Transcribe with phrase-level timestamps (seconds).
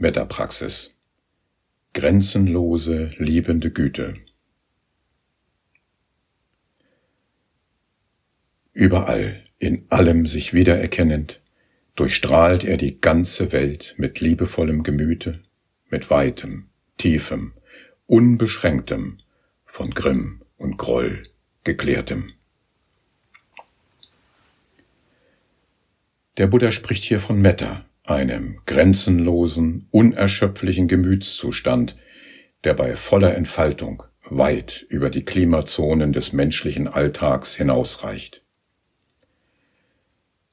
[0.00, 0.94] Metapraxis.
[1.92, 4.14] Grenzenlose, liebende Güte.
[8.72, 11.42] Überall, in allem sich wiedererkennend,
[11.96, 15.42] durchstrahlt er die ganze Welt mit liebevollem Gemüte,
[15.90, 17.52] mit weitem, tiefem,
[18.06, 19.18] unbeschränktem,
[19.66, 21.24] von Grimm und Groll
[21.62, 22.32] geklärtem.
[26.38, 31.96] Der Buddha spricht hier von Metta, einem grenzenlosen, unerschöpflichen Gemütszustand,
[32.64, 38.42] der bei voller Entfaltung weit über die Klimazonen des menschlichen Alltags hinausreicht.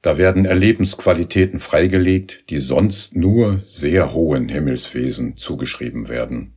[0.02, 6.54] Da werden Erlebensqualitäten freigelegt, die sonst nur sehr hohen Himmelswesen zugeschrieben werden.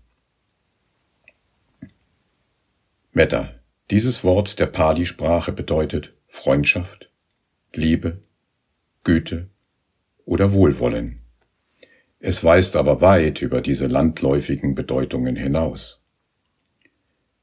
[3.12, 3.56] Metta,
[3.90, 7.10] dieses Wort der Pali-Sprache bedeutet Freundschaft,
[7.74, 8.24] Liebe,
[9.04, 9.50] Güte
[10.32, 11.20] oder Wohlwollen.
[12.20, 16.00] Es weist aber weit über diese landläufigen Bedeutungen hinaus.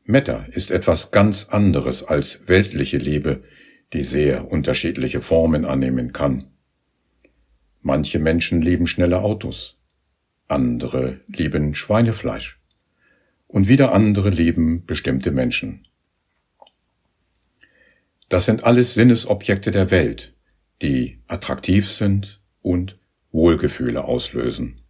[0.05, 3.43] Metta ist etwas ganz anderes als weltliche Liebe,
[3.93, 6.47] die sehr unterschiedliche Formen annehmen kann.
[7.83, 9.77] Manche Menschen lieben schnelle Autos,
[10.47, 12.59] andere lieben Schweinefleisch
[13.49, 15.87] und wieder andere lieben bestimmte Menschen.
[18.31, 20.33] Das sind alles Sinnesobjekte der Welt,
[20.81, 22.38] die attraktiv sind
[22.69, 22.99] und
[23.33, 24.83] Wohlgefühle auslösen.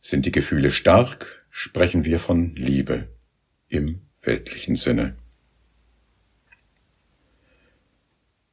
[0.00, 3.08] Sind die Gefühle stark, sprechen wir von Liebe
[3.68, 5.16] im weltlichen Sinne.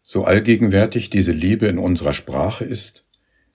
[0.02, 3.06] So allgegenwärtig diese Liebe in unserer Sprache ist,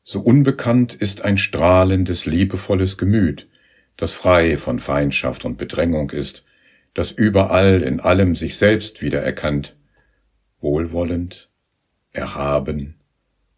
[0.05, 3.49] so unbekannt ist ein strahlendes, liebevolles Gemüt,
[3.97, 6.45] das frei von Feindschaft und Bedrängung ist,
[6.95, 9.75] das überall in allem sich selbst wiedererkannt,
[10.61, 11.51] wohlwollend,
[12.13, 12.96] erhaben,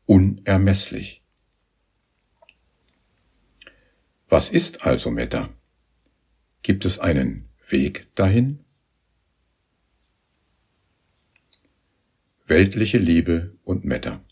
[0.08, 1.22] unermesslich.
[4.30, 5.50] Was ist also Metta?
[6.62, 8.64] Gibt es einen Weg dahin?
[12.46, 14.22] Weltliche Liebe und Metta.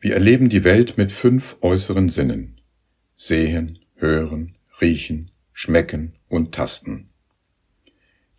[0.00, 2.56] Wir erleben die Welt mit fünf äußeren Sinnen.
[3.16, 7.10] Sehen, hören, riechen, schmecken und tasten.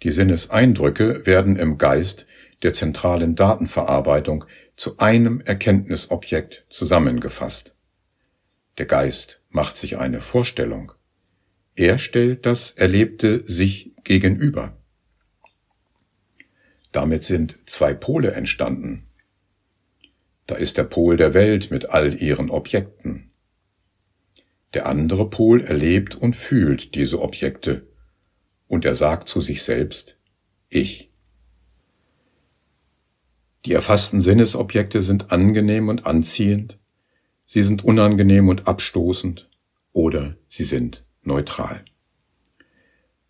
[0.02, 2.26] Die Sinneseindrücke werden im Geist
[2.64, 4.46] der zentralen Datenverarbeitung
[4.82, 7.76] zu einem Erkenntnisobjekt zusammengefasst.
[8.80, 10.92] Der Geist macht sich eine Vorstellung.
[11.76, 14.76] Er stellt das Erlebte sich gegenüber.
[16.92, 19.04] Damit sind zwei Pole entstanden.
[20.48, 23.30] Da ist der Pol der Welt mit all ihren Objekten.
[24.74, 27.88] Der andere Pol erlebt und fühlt diese Objekte,
[28.68, 30.18] und er sagt zu sich selbst,
[30.70, 31.11] ich.
[33.66, 36.80] Die erfassten Sinnesobjekte sind angenehm und anziehend,
[37.46, 39.46] sie sind unangenehm und abstoßend
[39.94, 41.86] oder sie sind neutral.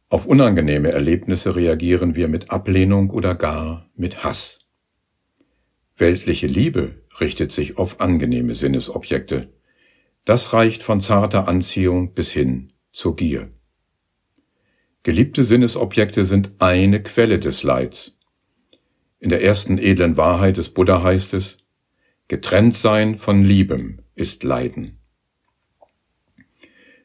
[0.07, 4.59] Auf unangenehme Erlebnisse reagieren wir mit Ablehnung oder gar mit Hass.
[5.97, 9.53] Weltliche Liebe richtet sich auf angenehme Sinnesobjekte.
[10.25, 13.51] Das reicht von zarter Anziehung bis hin zur Gier.
[15.03, 18.17] Geliebte Sinnesobjekte sind eine Quelle des Leids,
[19.21, 21.57] in der ersten edlen Wahrheit des Buddha heißt es,
[22.27, 24.97] getrennt sein von Liebem ist Leiden.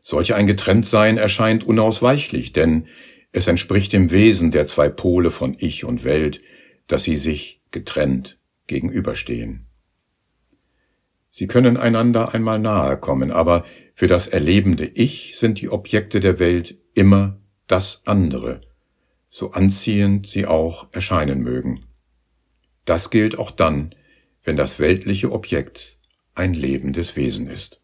[0.00, 2.87] Solch ein Getrenntsein erscheint unausweichlich, denn
[3.32, 6.41] es entspricht dem Wesen der zwei Pole von Ich und Welt,
[6.87, 9.66] dass sie sich getrennt gegenüberstehen.
[11.31, 16.38] Sie können einander einmal nahe kommen, aber für das erlebende Ich sind die Objekte der
[16.38, 18.62] Welt immer das andere,
[19.28, 21.84] so anziehend sie auch erscheinen mögen.
[22.87, 23.95] Das gilt auch dann,
[24.45, 25.99] wenn das weltliche Objekt
[26.35, 27.81] ein lebendes Wesen ist.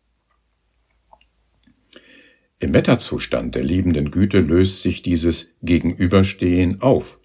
[2.60, 7.18] Im Metazustand der liebenden Güte löst sich dieses Gegenüberstehen auf.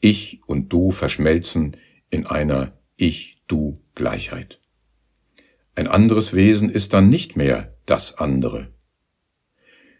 [0.00, 1.76] Ich und du verschmelzen
[2.10, 4.58] in einer Ich-Du-Gleichheit.
[5.76, 8.72] Ein anderes Wesen ist dann nicht mehr das andere.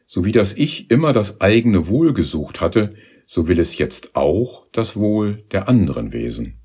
[0.08, 2.96] So wie das Ich immer das eigene Wohl gesucht hatte,
[3.28, 6.59] so will es jetzt auch das Wohl der anderen Wesen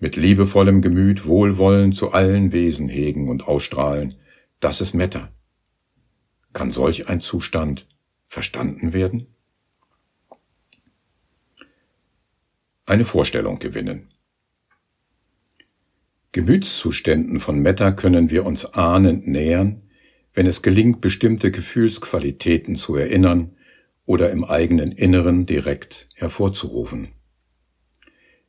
[0.00, 4.14] mit liebevollem Gemüt Wohlwollen zu allen Wesen hegen und ausstrahlen,
[4.60, 5.30] das ist Metta.
[6.52, 7.86] Kann solch ein Zustand
[8.24, 9.26] verstanden werden?
[12.86, 14.08] Eine Vorstellung gewinnen.
[16.32, 19.82] Gemütszuständen von Metta können wir uns ahnend nähern,
[20.34, 23.56] wenn es gelingt, bestimmte Gefühlsqualitäten zu erinnern
[24.04, 27.17] oder im eigenen Inneren direkt hervorzurufen.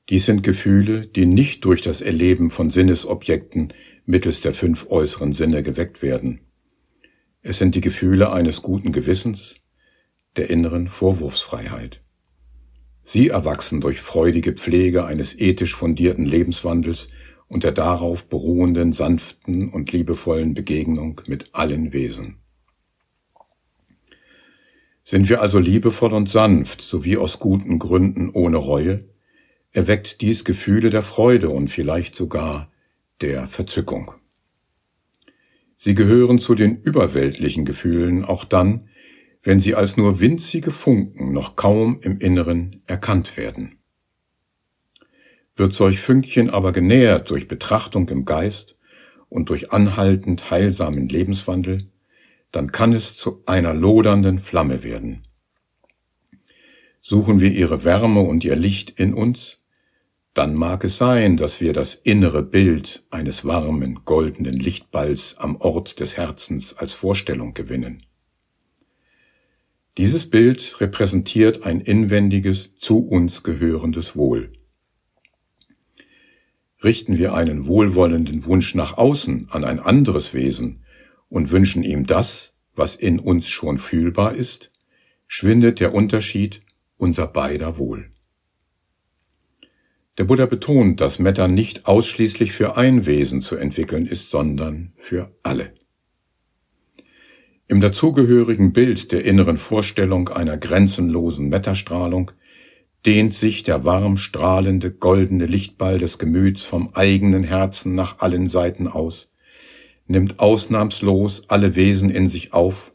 [0.10, 3.74] Dies sind Gefühle, die nicht durch das Erleben von Sinnesobjekten
[4.06, 6.42] mittels der fünf äußeren Sinne geweckt werden.
[7.42, 9.58] Es sind die Gefühle eines guten Gewissens,
[10.36, 12.02] der inneren Vorwurfsfreiheit.
[13.04, 17.10] Sie erwachsen durch freudige Pflege eines ethisch fundierten Lebenswandels
[17.48, 22.40] und der darauf beruhenden sanften und liebevollen Begegnung mit allen Wesen.
[25.04, 29.00] Sind wir also liebevoll und sanft, sowie aus guten Gründen ohne Reue,
[29.72, 32.72] erweckt dies Gefühle der Freude und vielleicht sogar
[33.22, 34.14] der Verzückung.
[35.78, 38.90] Sie gehören zu den überweltlichen Gefühlen auch dann,
[39.44, 43.78] wenn sie als nur winzige Funken noch kaum im Inneren erkannt werden.
[45.56, 48.76] Wird solch Fünkchen aber genährt durch Betrachtung im Geist
[49.30, 51.90] und durch anhaltend heilsamen Lebenswandel,
[52.52, 55.24] dann kann es zu einer lodernden Flamme werden.
[57.02, 59.59] Suchen wir ihre Wärme und ihr Licht in uns,
[60.40, 66.00] dann mag es sein, dass wir das innere Bild eines warmen, goldenen Lichtballs am Ort
[66.00, 68.04] des Herzens als Vorstellung gewinnen.
[69.98, 74.54] Dieses Bild repräsentiert ein inwendiges, zu uns gehörendes Wohl.
[76.82, 80.86] Richten wir einen wohlwollenden Wunsch nach außen an ein anderes Wesen,
[81.28, 84.72] und wünschen ihm das, was in uns schon fühlbar ist,
[85.28, 86.62] schwindet der Unterschied
[86.96, 88.10] unser beider Wohl.
[90.20, 95.34] Der Buddha betont, dass Metta nicht ausschließlich für ein Wesen zu entwickeln ist, sondern für
[95.44, 95.72] alle.
[97.70, 102.32] Im dazugehörigen Bild der inneren Vorstellung einer grenzenlosen Metastrahlung
[103.06, 108.90] dehnt sich der warm strahlende goldene Lichtball des Gemüts vom eigenen Herzen nach allen Seiten
[108.90, 109.32] aus,
[110.06, 112.92] nimmt ausnahmslos alle Wesen in sich auf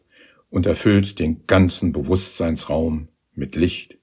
[0.50, 3.96] und erfüllt den ganzen Bewusstseinsraum mit Licht,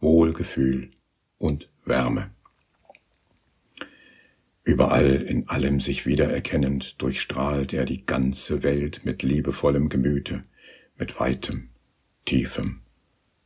[0.00, 0.88] Wohlgefühl
[1.36, 2.30] und Wärme.
[4.64, 10.42] Überall in allem sich wiedererkennend durchstrahlt er die ganze Welt mit liebevollem Gemüte,
[10.96, 11.70] mit weitem,
[12.24, 12.82] tiefem,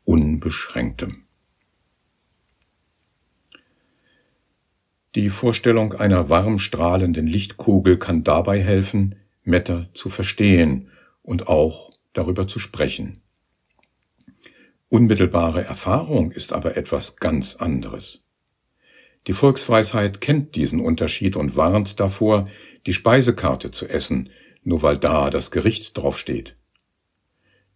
[0.04, 1.24] unbeschränktem.
[5.14, 9.14] Die Vorstellung einer warm strahlenden Lichtkugel kann dabei helfen,
[9.44, 10.90] Meta zu verstehen
[11.22, 13.22] und auch darüber zu sprechen.
[14.90, 18.25] Unmittelbare Erfahrung ist aber etwas ganz anderes.
[19.26, 22.46] Die Volksweisheit kennt diesen Unterschied und warnt davor,
[22.87, 24.31] die Speisekarte zu essen,
[24.62, 26.56] nur weil da das Gericht draufsteht.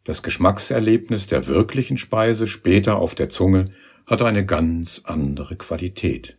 [0.05, 3.69] Das Geschmackserlebnis der wirklichen Speise später auf der Zunge
[4.07, 6.39] hat eine ganz andere Qualität.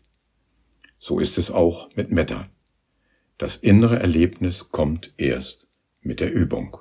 [0.97, 2.49] So ist es auch mit Metta.
[3.37, 5.67] Das innere Erlebnis kommt erst
[6.01, 6.77] mit der Übung.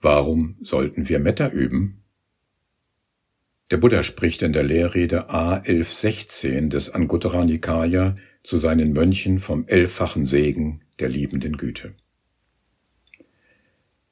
[0.00, 2.03] Warum sollten wir Metta üben?
[3.74, 10.26] Der Buddha spricht in der Lehrrede A1116 des Anguttara Nikaya zu seinen Mönchen vom elffachen
[10.26, 11.96] Segen der liebenden Güte.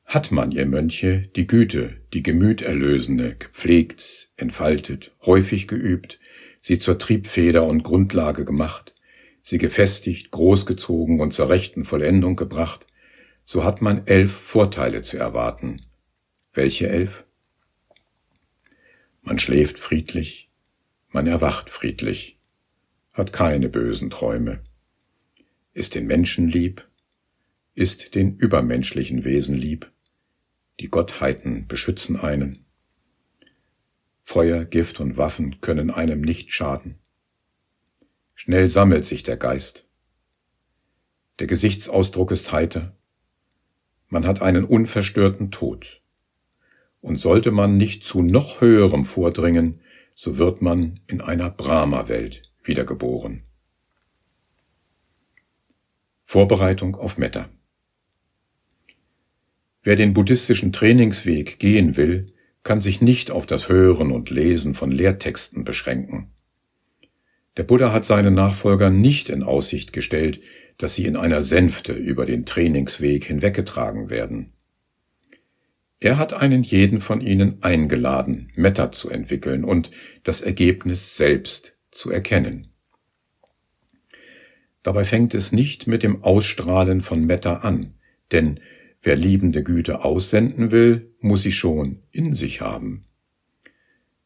[0.05, 6.19] Hat man, ihr Mönche, die Güte, die Gemüterlösende, gepflegt, entfaltet, häufig geübt,
[6.61, 8.97] sie zur Triebfeder und Grundlage gemacht,
[9.45, 12.85] sie gefestigt, großgezogen und zur rechten Vollendung gebracht,
[13.45, 15.77] so hat man elf Vorteile zu erwarten.
[16.53, 17.25] Welche elf?
[19.23, 20.51] Man schläft friedlich,
[21.09, 22.39] man erwacht friedlich,
[23.13, 24.61] hat keine bösen Träume,
[25.73, 26.87] ist den Menschen lieb,
[27.75, 29.91] ist den übermenschlichen Wesen lieb,
[30.81, 32.67] die Gottheiten beschützen einen,
[34.25, 36.99] Feuer, Gift und Waffen können einem nicht schaden.
[38.35, 39.87] Schnell sammelt sich der Geist.
[41.39, 42.97] Der Gesichtsausdruck ist heiter.
[44.09, 46.02] Man hat einen unverstörten Tod.
[47.03, 49.81] Und sollte man nicht zu noch höherem vordringen,
[50.15, 53.43] so wird man in einer Brahma-Welt wiedergeboren.
[56.25, 57.51] Vorbereitung auf Metta.
[59.83, 62.27] Wer den buddhistischen Trainingsweg gehen will,
[62.63, 66.33] kann sich nicht auf das Hören und Lesen von Lehrtexten beschränken.
[67.57, 70.41] Der Buddha hat seinen Nachfolgern nicht in Aussicht gestellt,
[70.79, 74.53] dass sie in einer Sänfte über den Trainingsweg hinweggetragen werden.
[76.03, 79.91] Er hat einen jeden von ihnen eingeladen, Metta zu entwickeln und
[80.25, 82.69] das Ergebnis selbst zu erkennen.
[84.83, 87.95] Dabei fängt es nicht mit dem Ausstrahlen von Metta an,
[88.33, 88.59] denn
[89.03, 93.05] Wer liebende Güte aussenden will, muss sie schon in sich haben.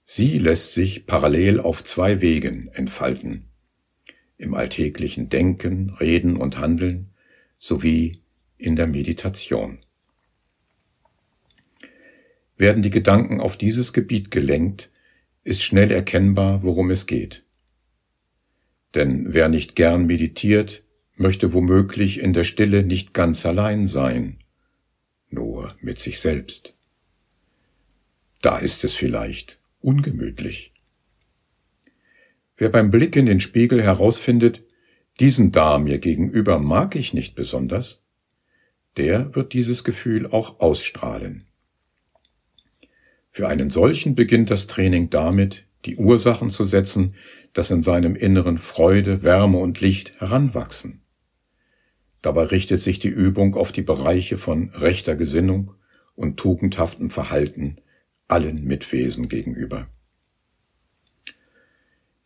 [0.04, 3.46] Sie lässt sich parallel auf zwei Wegen entfalten.
[4.36, 7.14] Im alltäglichen Denken, Reden und Handeln
[7.58, 8.22] sowie
[8.58, 9.78] in der Meditation.
[12.56, 14.90] Werden die Gedanken auf dieses Gebiet gelenkt,
[15.44, 17.44] ist schnell erkennbar, worum es geht.
[18.94, 20.82] Denn wer nicht gern meditiert,
[21.16, 24.38] möchte womöglich in der Stille nicht ganz allein sein,
[25.28, 26.74] nur mit sich selbst.
[28.42, 30.72] Da ist es vielleicht ungemütlich.
[32.56, 34.62] Wer beim Blick in den Spiegel herausfindet,
[35.20, 38.02] diesen da mir gegenüber mag ich nicht besonders,
[38.96, 41.44] der wird dieses Gefühl auch ausstrahlen.
[43.36, 47.16] Für einen solchen beginnt das Training damit, die Ursachen zu setzen,
[47.52, 51.02] dass in seinem Inneren Freude, Wärme und Licht heranwachsen.
[52.22, 55.74] Dabei richtet sich die Übung auf die Bereiche von rechter Gesinnung
[56.14, 57.76] und tugendhaftem Verhalten
[58.26, 59.86] allen Mitwesen gegenüber.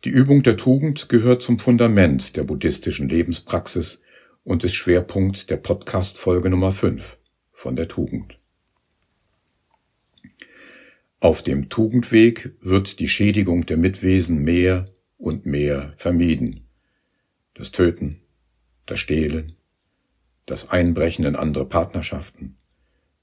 [0.05, 4.01] Die Übung der Tugend gehört zum Fundament der buddhistischen Lebenspraxis
[4.45, 7.17] und ist Schwerpunkt der Podcast-Folge Nummer 5
[7.51, 8.40] von der Tugend.
[11.21, 14.85] Auf dem Tugendweg wird die Schädigung der Mitwesen mehr
[15.19, 16.61] und mehr vermieden.
[17.53, 18.21] Das Töten,
[18.87, 19.53] das Stehlen,
[20.47, 22.57] das Einbrechen in andere Partnerschaften,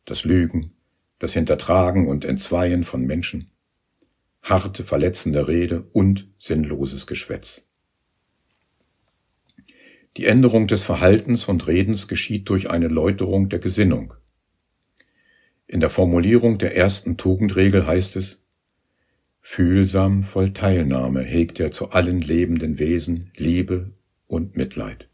[0.04, 0.76] das Lügen,
[1.18, 3.50] das Hintertragen und Entzweien von Menschen,
[4.42, 7.62] harte, verletzende Rede und sinnloses Geschwätz.
[10.16, 14.14] Die Änderung des Verhaltens und Redens geschieht durch eine Läuterung der Gesinnung.
[15.68, 18.38] In der Formulierung der ersten Tugendregel heißt es,
[19.40, 23.92] Fühlsam voll Teilnahme hegt er zu allen lebenden Wesen Liebe
[24.26, 25.08] und Mitleid.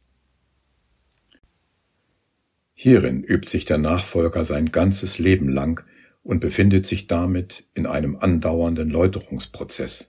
[2.72, 5.84] Hierin übt sich der Nachfolger sein ganzes Leben lang
[6.22, 10.08] und befindet sich damit in einem andauernden Läuterungsprozess.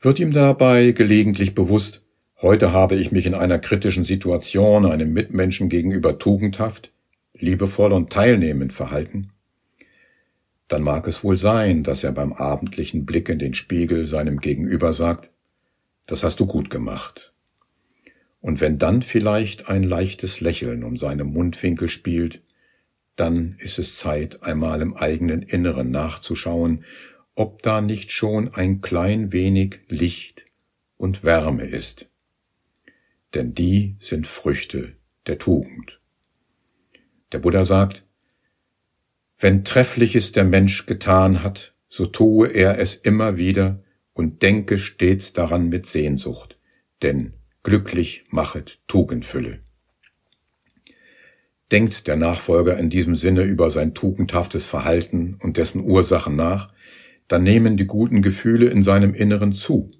[0.00, 2.04] Wird ihm dabei gelegentlich bewusst,
[2.40, 6.92] Heute habe ich mich in einer kritischen Situation einem Mitmenschen gegenüber tugendhaft,
[7.40, 9.32] liebevoll und teilnehmend verhalten,
[10.68, 14.92] dann mag es wohl sein, dass er beim abendlichen Blick in den Spiegel seinem Gegenüber
[14.92, 15.30] sagt,
[16.06, 17.32] das hast du gut gemacht.
[18.40, 22.42] Und wenn dann vielleicht ein leichtes Lächeln um seine Mundwinkel spielt,
[23.16, 26.84] dann ist es Zeit, einmal im eigenen Inneren nachzuschauen,
[27.34, 30.44] ob da nicht schon ein klein wenig Licht
[30.96, 32.08] und Wärme ist
[33.34, 35.97] denn die sind Früchte der Tugend.
[37.32, 38.04] Der Buddha sagt,
[39.38, 43.82] wenn Treffliches der Mensch getan hat, so tue er es immer wieder
[44.12, 46.58] und denke stets daran mit Sehnsucht,
[47.02, 49.60] denn glücklich machet Tugendfülle.
[51.70, 56.72] Denkt der Nachfolger in diesem Sinne über sein tugendhaftes Verhalten und dessen Ursachen nach,
[57.28, 59.90] dann nehmen die guten Gefühle in seinem Inneren zu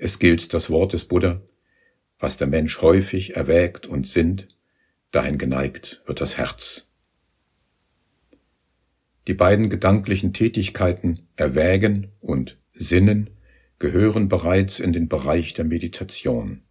[0.00, 1.42] es gilt das Wort des Buddha,
[2.20, 4.46] was der Mensch häufig erwägt und sinnt,
[5.10, 6.86] dahin geneigt wird das Herz.
[9.26, 13.30] Die beiden gedanklichen Tätigkeiten erwägen und sinnen
[13.78, 16.62] gehören bereits in den Bereich der Meditation.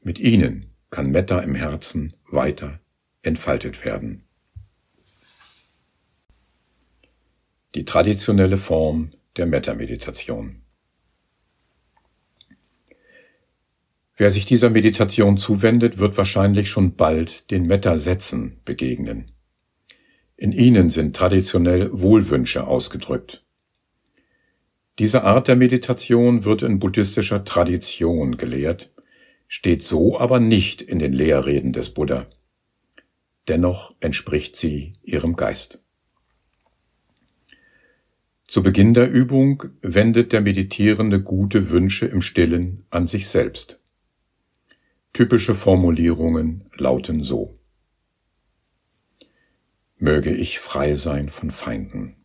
[0.00, 2.80] Mit ihnen kann Metta im Herzen weiter
[3.22, 4.22] entfaltet werden.
[7.74, 10.62] Die traditionelle Form der Metta-Meditation.
[14.16, 19.26] Wer sich dieser Meditation zuwendet, wird wahrscheinlich schon bald den Metta-Sätzen begegnen.
[20.38, 23.44] In ihnen sind traditionell Wohlwünsche ausgedrückt.
[24.98, 28.90] Diese Art der Meditation wird in buddhistischer Tradition gelehrt,
[29.48, 32.26] steht so aber nicht in den Lehrreden des Buddha.
[33.48, 35.80] Dennoch entspricht sie ihrem Geist.
[38.48, 43.75] Zu Beginn der Übung wendet der Meditierende gute Wünsche im Stillen an sich selbst.
[45.16, 47.54] Typische Formulierungen lauten so.
[49.96, 52.22] Möge ich frei sein von Feinden.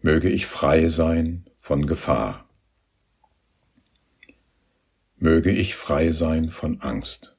[0.00, 2.48] Möge ich frei sein von Gefahr.
[5.14, 7.36] Möge ich frei sein von Angst.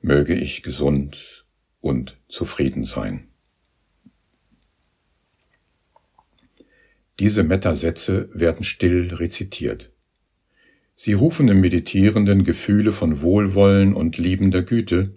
[0.00, 1.46] Möge ich gesund
[1.80, 3.28] und zufrieden sein.
[7.20, 9.93] Diese Metasätze werden still rezitiert.
[11.04, 15.12] Sie rufen im Meditierenden Gefühle von Wohlwollen und liebender Güte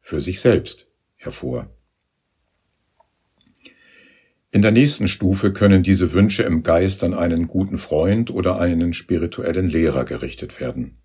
[0.00, 0.86] für sich selbst
[1.16, 1.76] hervor.
[4.52, 8.92] In der nächsten Stufe können diese Wünsche im Geist an einen guten Freund oder einen
[8.92, 10.98] spirituellen Lehrer gerichtet werden.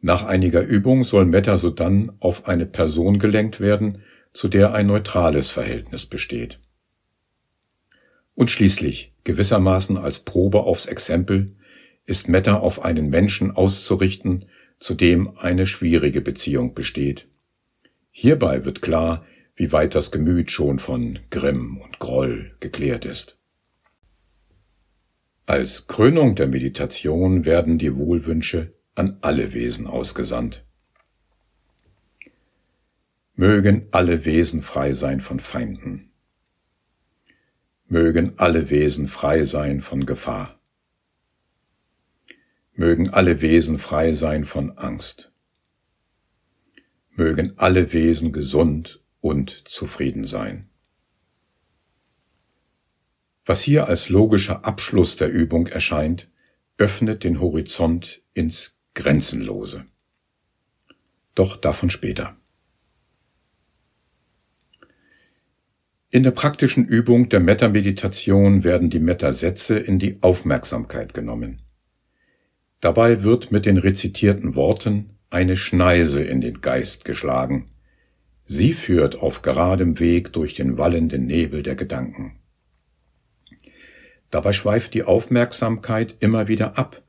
[0.00, 5.50] Nach einiger Übung soll Metta sodann auf eine Person gelenkt werden, zu der ein neutrales
[5.50, 6.60] Verhältnis besteht.
[8.34, 11.44] Und schließlich, gewissermaßen als Probe aufs Exempel,
[12.06, 14.46] ist Metta auf einen Menschen auszurichten,
[14.78, 17.28] zu dem eine schwierige Beziehung besteht.
[18.10, 23.36] Hierbei wird klar, wie weit das Gemüt schon von Grimm und Groll geklärt ist.
[25.46, 30.64] Als Krönung der Meditation werden die Wohlwünsche an alle Wesen ausgesandt.
[33.34, 36.10] Mögen alle Wesen frei sein von Feinden.
[37.86, 40.55] Mögen alle Wesen frei sein von Gefahr.
[42.78, 45.32] Mögen alle Wesen frei sein von Angst.
[47.10, 50.68] Mögen alle Wesen gesund und zufrieden sein.
[53.46, 56.28] Was hier als logischer Abschluss der Übung erscheint,
[56.76, 59.86] öffnet den Horizont ins Grenzenlose.
[61.34, 62.36] Doch davon später.
[66.10, 71.62] In der praktischen Übung der Metameditation werden die Metasätze in die Aufmerksamkeit genommen.
[72.80, 77.66] Dabei wird mit den rezitierten Worten eine Schneise in den Geist geschlagen.
[78.44, 82.38] Sie führt auf geradem Weg durch den wallenden Nebel der Gedanken.
[84.30, 87.02] Dabei schweift die Aufmerksamkeit immer wieder ab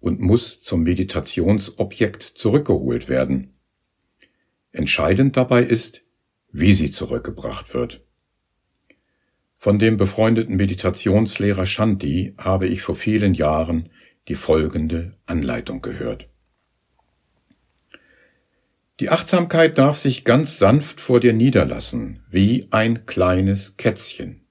[0.00, 3.52] und muss zum Meditationsobjekt zurückgeholt werden.
[4.72, 6.02] Entscheidend dabei ist,
[6.52, 8.02] wie sie zurückgebracht wird.
[9.56, 13.90] Von dem befreundeten Meditationslehrer Shanti habe ich vor vielen Jahren
[14.30, 16.30] die folgende Anleitung gehört.
[18.98, 24.46] Die Achtsamkeit darf sich ganz sanft vor dir niederlassen, wie ein kleines Kätzchen.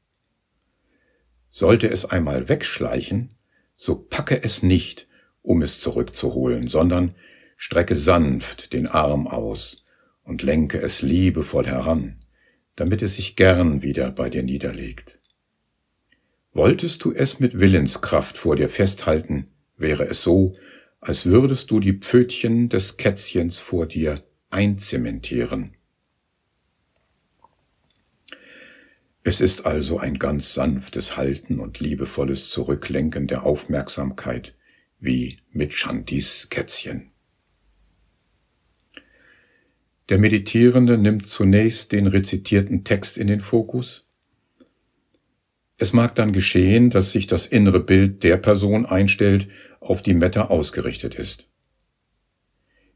[1.49, 3.35] Sollte es einmal wegschleichen,
[3.75, 5.07] so packe es nicht,
[5.41, 7.15] um es zurückzuholen, sondern
[7.57, 9.83] strecke sanft den Arm aus
[10.21, 12.19] und lenke es liebevoll heran
[12.79, 15.19] damit es sich gern wieder bei dir niederlegt.
[16.53, 20.53] Wolltest du es mit Willenskraft vor dir festhalten, wäre es so,
[21.01, 25.71] als würdest du die Pfötchen des Kätzchens vor dir einzementieren.
[29.23, 34.55] Es ist also ein ganz sanftes Halten und liebevolles Zurücklenken der Aufmerksamkeit,
[34.99, 37.11] wie mit Shantis Kätzchen.
[40.09, 44.05] Der Meditierende nimmt zunächst den rezitierten Text in den Fokus.
[45.77, 49.47] Es mag dann geschehen, dass sich das innere Bild der Person einstellt,
[49.79, 51.47] auf die Metta ausgerichtet ist.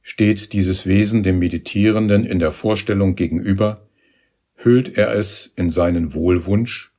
[0.01, 3.87] Steht dieses Wesen dem Meditierenden in der Vorstellung gegenüber,
[4.55, 6.93] hüllt er es in seinen Wohlwunsch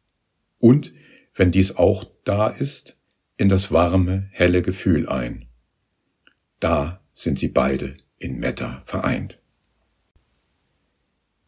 [0.58, 0.92] und,
[1.34, 2.96] wenn dies auch da ist,
[3.36, 5.46] in das warme, helle Gefühl ein.
[6.60, 9.38] Da sind sie beide in Metta vereint.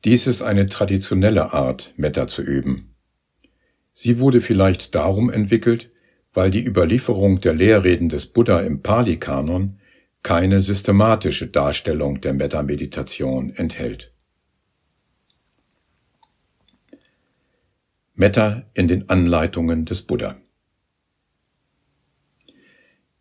[0.04, 2.94] Dies ist eine traditionelle Art, Metta zu üben.
[3.92, 5.90] Sie wurde vielleicht darum entwickelt,
[6.36, 9.78] weil die Überlieferung der Lehrreden des Buddha im Pali-Kanon
[10.22, 14.12] keine systematische Darstellung der Metta-Meditation enthält.
[18.14, 20.36] Metta in den Anleitungen des Buddha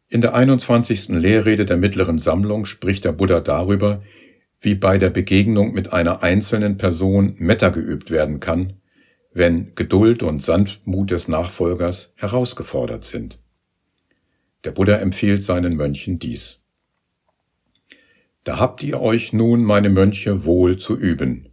[0.10, 1.08] In der 21.
[1.08, 4.01] Lehrrede der mittleren Sammlung spricht der Buddha darüber,
[4.60, 8.73] wie bei der Begegnung mit einer einzelnen Person Metta geübt werden kann,
[9.36, 13.38] wenn Geduld und Sanftmut des Nachfolgers herausgefordert sind.
[14.63, 16.60] Der Buddha empfiehlt seinen Mönchen dies.
[18.45, 21.50] Da habt ihr euch nun, meine Mönche, wohl zu üben.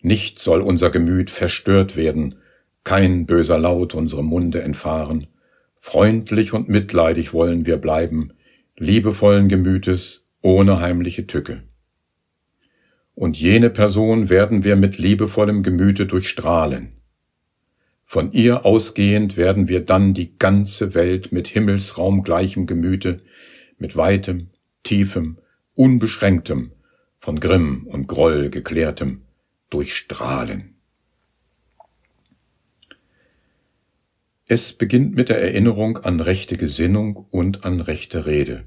[0.00, 2.36] Nicht soll unser Gemüt verstört werden,
[2.84, 5.26] kein böser Laut unserem Munde entfahren,
[5.76, 8.32] freundlich und mitleidig wollen wir bleiben,
[8.76, 11.64] liebevollen Gemütes, ohne heimliche Tücke
[13.20, 16.92] und jene Person werden wir mit liebevollem Gemüte durchstrahlen.
[18.06, 23.18] Von ihr ausgehend werden wir dann die ganze Welt mit himmelsraumgleichem Gemüte,
[23.76, 24.48] mit weitem,
[24.84, 25.36] tiefem,
[25.74, 26.72] unbeschränktem,
[27.18, 29.20] von Grimm und Groll geklärtem,
[29.68, 30.76] durchstrahlen.
[34.46, 38.64] Es beginnt mit der Erinnerung an rechte Gesinnung und an rechte Rede.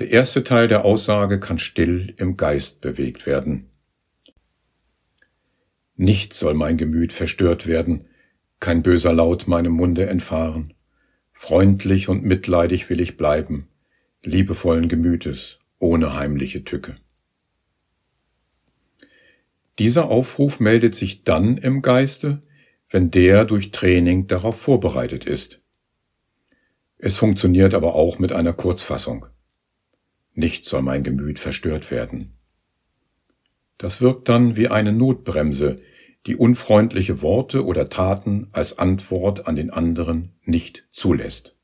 [0.00, 3.66] Der erste Teil der Aussage kann still im Geist bewegt werden.
[5.94, 8.08] Nicht soll mein Gemüt verstört werden,
[8.60, 10.72] kein böser Laut meinem Munde entfahren.
[11.34, 13.68] Freundlich und mitleidig will ich bleiben,
[14.22, 16.96] liebevollen Gemütes, ohne heimliche Tücke.
[19.78, 22.40] Dieser Aufruf meldet sich dann im Geiste,
[22.88, 25.60] wenn der durch Training darauf vorbereitet ist.
[26.96, 29.26] Es funktioniert aber auch mit einer Kurzfassung.
[30.34, 32.32] Nicht soll mein Gemüt verstört werden.
[33.78, 35.76] Das wirkt dann wie eine Notbremse,
[36.26, 41.56] die unfreundliche Worte oder Taten als Antwort an den anderen nicht zulässt.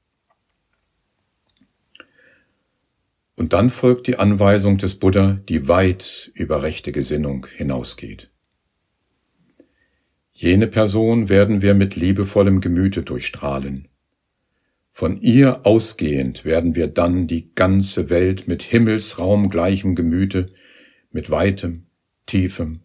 [3.37, 8.31] Und dann folgt die Anweisung des Buddha, die weit über rechte Gesinnung hinausgeht.
[10.33, 13.89] Jene Person werden wir mit liebevollem Gemüte durchstrahlen,
[14.99, 20.47] Von ihr ausgehend werden wir dann die ganze Welt mit Himmelsraum gleichem Gemüte,
[21.11, 21.85] mit weitem,
[22.25, 22.81] tiefem,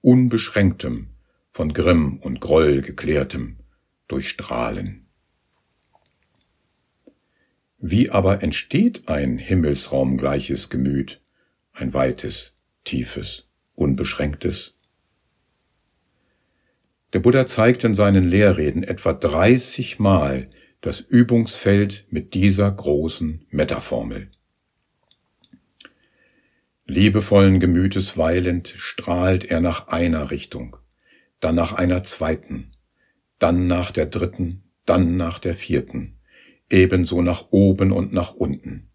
[0.00, 1.10] unbeschränktem,
[1.52, 3.58] von Grimm und Groll geklärtem
[4.08, 5.06] durchstrahlen.
[7.78, 11.20] Wie aber entsteht ein himmelsraumgleiches Gemüt,
[11.74, 13.46] ein weites, tiefes,
[13.76, 14.74] unbeschränktes?
[17.12, 20.48] Der Buddha zeigt in seinen Lehrreden etwa 30 Mal
[20.82, 24.28] das Übungsfeld mit dieser großen Metaformel.
[26.86, 30.76] Liebevollen Gemütes weilend strahlt er nach einer Richtung,
[31.38, 32.72] dann nach einer zweiten,
[33.38, 36.18] dann nach der dritten, dann nach der vierten,
[36.68, 38.88] ebenso nach oben und nach unten.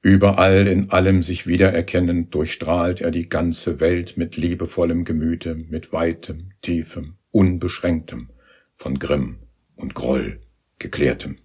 [0.00, 6.52] Überall in allem sich wiedererkennend durchstrahlt er die ganze Welt mit liebevollem Gemüte, mit weitem,
[6.62, 8.30] tiefem, unbeschränktem,
[8.76, 9.40] von Grimm
[9.74, 10.40] und Groll
[10.78, 11.38] geklärtem.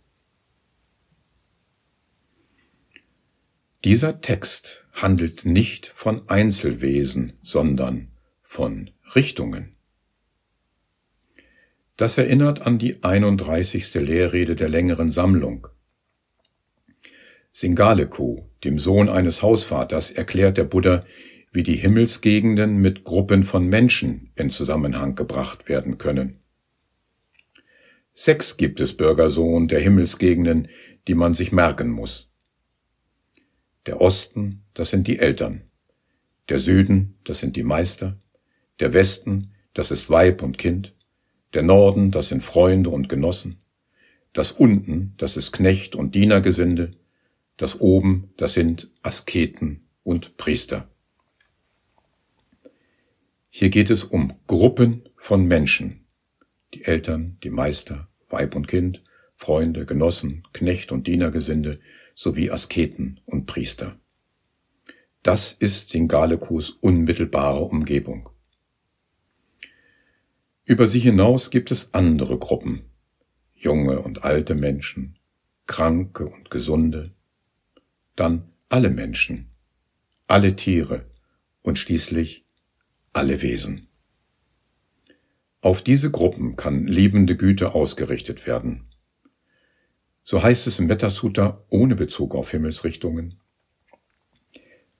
[3.83, 8.11] Dieser Text handelt nicht von Einzelwesen, sondern
[8.43, 9.71] von Richtungen.
[11.97, 13.93] Das erinnert an die 31.
[13.95, 15.67] Lehrrede der längeren Sammlung.
[17.51, 21.03] Singaleku, dem Sohn eines Hausvaters, erklärt der Buddha,
[21.51, 26.40] wie die Himmelsgegenden mit Gruppen von Menschen in Zusammenhang gebracht werden können.
[28.13, 30.67] Sechs gibt es Bürgersohn der Himmelsgegenden,
[31.07, 32.29] die man sich merken muss.
[33.85, 35.63] Der Osten, das sind die Eltern.
[36.49, 38.17] Der Süden, das sind die Meister.
[38.79, 40.93] Der Westen, das ist Weib und Kind.
[41.53, 43.61] Der Norden, das sind Freunde und Genossen.
[44.33, 46.91] Das unten, das ist Knecht und Dienergesinde.
[47.57, 50.89] Das oben, das sind Asketen und Priester.
[53.49, 56.00] Hier geht es um Gruppen von Menschen.
[56.73, 59.03] Die Eltern, die Meister, Weib und Kind,
[59.35, 61.79] Freunde, Genossen, Knecht und Dienergesinde
[62.15, 63.99] sowie Asketen und Priester.
[65.23, 68.29] Das ist Singalekus unmittelbare Umgebung.
[70.65, 72.83] Über sie hinaus gibt es andere Gruppen,
[73.53, 75.19] junge und alte Menschen,
[75.67, 77.11] kranke und gesunde,
[78.15, 79.51] dann alle Menschen,
[80.27, 81.09] alle Tiere
[81.61, 82.45] und schließlich
[83.13, 83.90] alle Wesen.
[85.61, 88.89] Auf diese Gruppen kann liebende Güte ausgerichtet werden.
[90.23, 93.39] So heißt es im Metasutta ohne Bezug auf Himmelsrichtungen.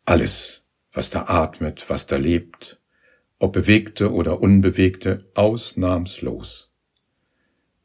[0.06, 2.80] Alles, was da atmet, was da lebt,
[3.40, 6.70] ob bewegte oder unbewegte, ausnahmslos.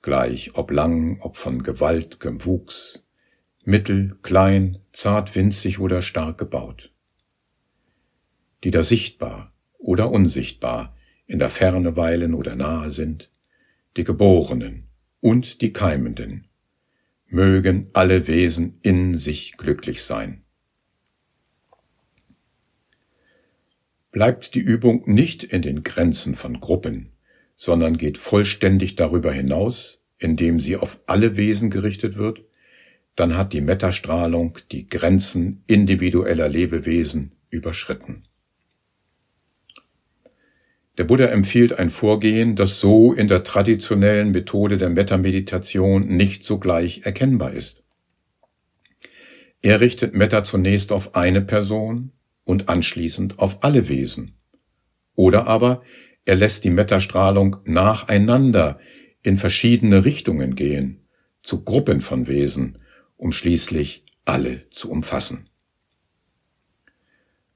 [0.02, 3.02] Gleich ob lang, ob von gewaltgem Wuchs,
[3.64, 6.92] mittel, klein, zart, winzig oder stark gebaut.
[8.64, 10.95] Die da sichtbar oder unsichtbar
[11.26, 13.30] in der Ferne weilen oder nahe sind,
[13.96, 14.84] die Geborenen
[15.20, 16.48] und die Keimenden,
[17.26, 20.46] mögen alle Wesen in sich glücklich sein.
[24.16, 27.12] bleibt die Übung nicht in den Grenzen von Gruppen,
[27.58, 32.42] sondern geht vollständig darüber hinaus, indem sie auf alle Wesen gerichtet wird,
[33.14, 38.22] dann hat die Metastrahlung die Grenzen individueller Lebewesen überschritten.
[40.98, 47.02] Der Buddha empfiehlt ein Vorgehen, das so in der traditionellen Methode der Metameditation nicht sogleich
[47.04, 47.82] erkennbar ist.
[49.62, 52.12] Er richtet Metta zunächst auf eine Person,
[52.46, 54.36] und anschließend auf alle Wesen.
[55.14, 55.82] Oder aber
[56.24, 58.78] er lässt die Metastrahlung nacheinander
[59.22, 61.06] in verschiedene Richtungen gehen,
[61.42, 62.78] zu Gruppen von Wesen,
[63.16, 65.48] um schließlich alle zu umfassen.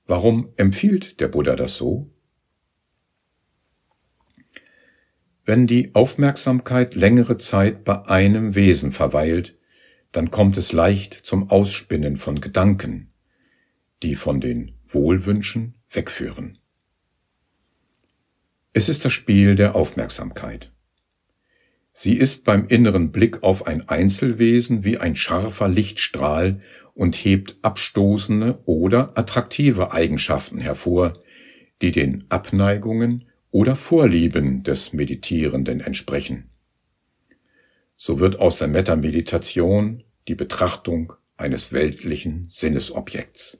[0.07, 2.11] Warum empfiehlt der Buddha das so?
[5.51, 9.59] Wenn die Aufmerksamkeit längere Zeit bei einem Wesen verweilt,
[10.13, 13.13] dann kommt es leicht zum Ausspinnen von Gedanken,
[14.05, 16.59] die von den Wohlwünschen wegführen.
[18.75, 20.71] Es ist das Spiel der Aufmerksamkeit.
[21.95, 26.61] Sie ist beim inneren Blick auf ein Einzelwesen wie ein scharfer Lichtstrahl
[26.95, 31.15] und hebt abstoßende oder attraktive Eigenschaften hervor,
[31.83, 36.49] die den Abneigungen oder Vorlieben des Meditierenden entsprechen.
[37.97, 43.59] So wird aus der Metameditation die Betrachtung eines weltlichen Sinnesobjekts.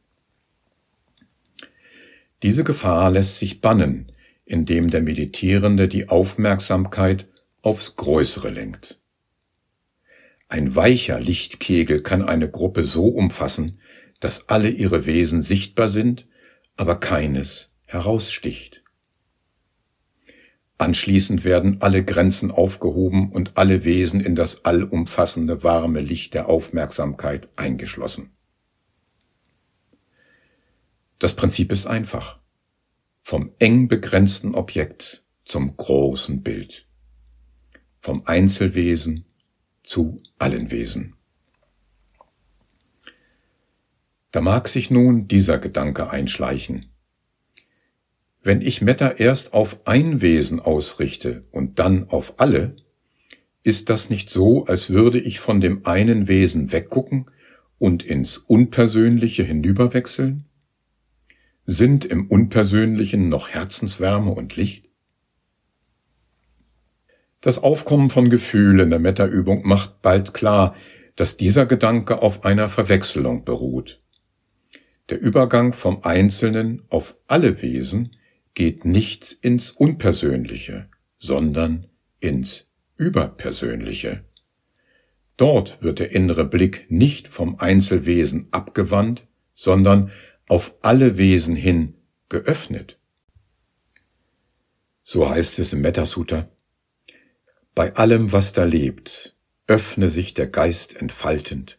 [2.43, 4.13] Diese Gefahr lässt sich bannen,
[4.45, 7.27] indem der Meditierende die Aufmerksamkeit
[7.63, 8.99] aufs Größere lenkt.
[10.49, 13.79] Ein weicher Lichtkegel kann eine Gruppe so umfassen,
[14.19, 16.27] dass alle ihre Wesen sichtbar sind,
[16.77, 18.80] aber keines heraussticht.
[20.81, 27.51] Anschließend werden alle Grenzen aufgehoben und alle Wesen in das allumfassende warme Licht der Aufmerksamkeit
[27.55, 28.31] eingeschlossen.
[31.19, 32.39] Das Prinzip ist einfach.
[33.21, 36.87] Vom eng begrenzten Objekt zum großen Bild.
[37.99, 39.27] Vom Einzelwesen
[39.83, 41.15] zu allen Wesen.
[44.31, 46.90] Da mag sich nun dieser Gedanke einschleichen.
[48.43, 52.77] Wenn ich Metta erst auf ein Wesen ausrichte und dann auf alle,
[53.63, 57.31] ist das nicht so, als würde ich von dem einen Wesen weggucken
[57.79, 60.47] und ins Unpersönliche hinüberwechseln?
[61.67, 64.87] Sind im Unpersönlichen noch Herzenswärme und Licht?
[67.43, 70.75] Das Aufkommen von Gefühlen in der Metta-Übung macht bald klar,
[71.17, 74.01] dass dieser Gedanke auf einer Verwechslung beruht.
[75.11, 78.17] Der Übergang vom Einzelnen auf alle Wesen
[78.55, 81.87] geht nicht ins Unpersönliche, sondern
[82.19, 82.67] ins
[82.99, 84.25] Überpersönliche.
[85.37, 90.11] Dort wird der innere Blick nicht vom Einzelwesen abgewandt, sondern
[90.49, 91.95] auf alle Wesen hin
[92.29, 92.99] geöffnet.
[95.03, 96.51] So heißt es im Metasutta,
[97.75, 99.37] bei allem, was da lebt,
[99.67, 101.79] öffne sich der Geist entfaltend,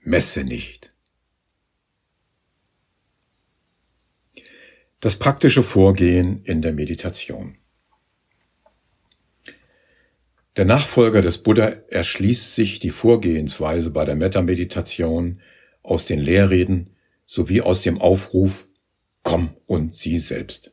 [0.00, 0.85] messe nicht.
[5.06, 7.58] Das praktische Vorgehen in der Meditation.
[10.56, 15.40] Der Nachfolger des Buddha erschließt sich die Vorgehensweise bei der Metameditation
[15.84, 16.90] aus den Lehrreden
[17.24, 18.66] sowie aus dem Aufruf
[19.22, 20.72] Komm und sieh selbst.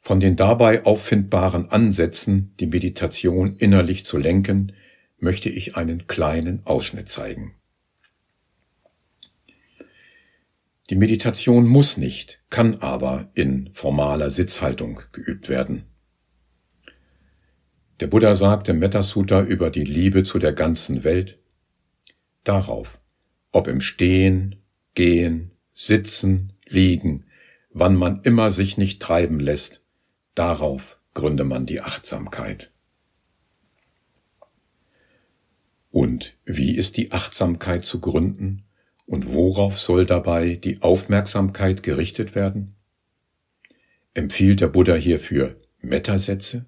[0.00, 4.72] Von den dabei auffindbaren Ansätzen, die Meditation innerlich zu lenken,
[5.16, 7.57] möchte ich einen kleinen Ausschnitt zeigen.
[10.90, 15.84] Die Meditation muss nicht, kann aber in formaler Sitzhaltung geübt werden.
[18.00, 21.38] Der Buddha sagt im Metta-Sutta über die Liebe zu der ganzen Welt,
[22.44, 23.00] darauf,
[23.52, 24.56] ob im Stehen,
[24.94, 27.26] Gehen, Sitzen, Liegen,
[27.70, 29.82] wann man immer sich nicht treiben lässt,
[30.34, 32.72] darauf gründe man die Achtsamkeit.
[35.90, 38.64] Und wie ist die Achtsamkeit zu gründen?
[39.08, 42.76] Und worauf soll dabei die Aufmerksamkeit gerichtet werden?
[44.12, 46.66] Empfiehlt der Buddha hierfür Metasätze?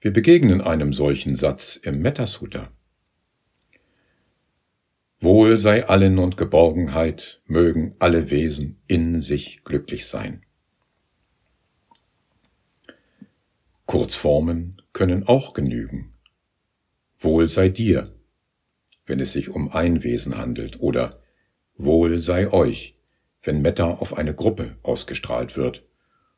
[0.00, 2.72] Wir begegnen einem solchen Satz im Metasutta.
[5.20, 10.44] Wohl sei allen und Geborgenheit, mögen alle Wesen in sich glücklich sein.
[13.86, 16.12] Kurzformen können auch genügen.
[17.20, 18.13] Wohl sei dir,
[19.06, 21.20] wenn es sich um ein Wesen handelt, oder
[21.76, 22.94] Wohl sei euch,
[23.42, 25.84] wenn Metta auf eine Gruppe ausgestrahlt wird,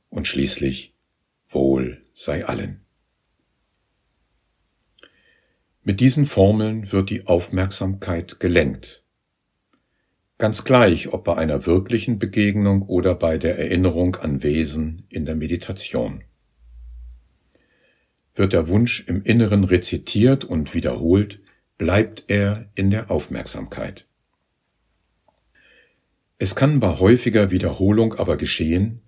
[0.09, 0.95] und schließlich
[1.49, 2.81] Wohl sei allen.
[5.83, 9.05] Mit diesen Formeln wird die Aufmerksamkeit gelenkt.
[10.39, 15.37] Ganz gleich, ob bei einer wirklichen Begegnung oder bei der Erinnerung an Wesen in der
[15.37, 16.25] Meditation.
[18.35, 21.41] Wird der Wunsch im Inneren rezitiert und wiederholt,
[21.79, 24.07] bleibt er in der Aufmerksamkeit.
[26.39, 29.03] Es kann bei häufiger Wiederholung aber geschehen,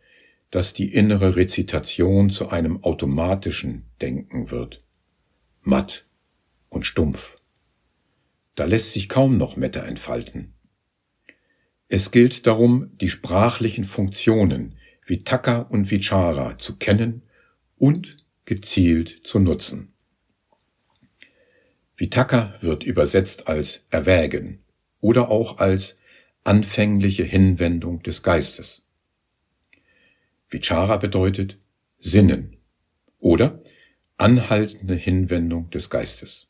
[0.50, 4.82] dass die innere Rezitation zu einem automatischen Denken wird,
[5.60, 6.06] matt
[6.70, 7.36] und stumpf.
[8.54, 10.54] Da lässt sich kaum noch Mette entfalten.
[11.88, 14.76] Es gilt darum, die sprachlichen Funktionen
[15.06, 17.22] wie Taka und Vichara zu kennen
[17.76, 19.94] und gezielt zu nutzen.
[21.98, 24.60] Vitaka wird übersetzt als erwägen
[25.00, 25.98] oder auch als
[26.44, 28.82] anfängliche Hinwendung des Geistes.
[30.48, 31.58] Vichara bedeutet
[31.98, 32.56] Sinnen
[33.18, 33.60] oder
[34.16, 36.46] anhaltende Hinwendung des Geistes.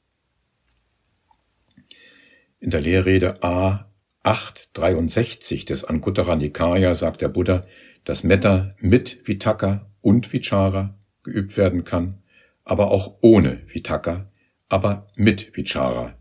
[2.60, 3.90] In der Lehrrede A
[4.24, 7.66] 863 des Anguttara Nikaya sagt der Buddha,
[8.04, 12.22] dass Metta mit Vitaka und Vichara geübt werden kann,
[12.64, 14.26] aber auch ohne Vitaka
[14.68, 16.14] aber mit Vichara,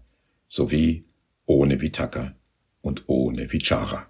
[0.47, 1.05] sowie
[1.45, 2.35] ohne Vitaka
[2.81, 4.09] und ohne Vichara.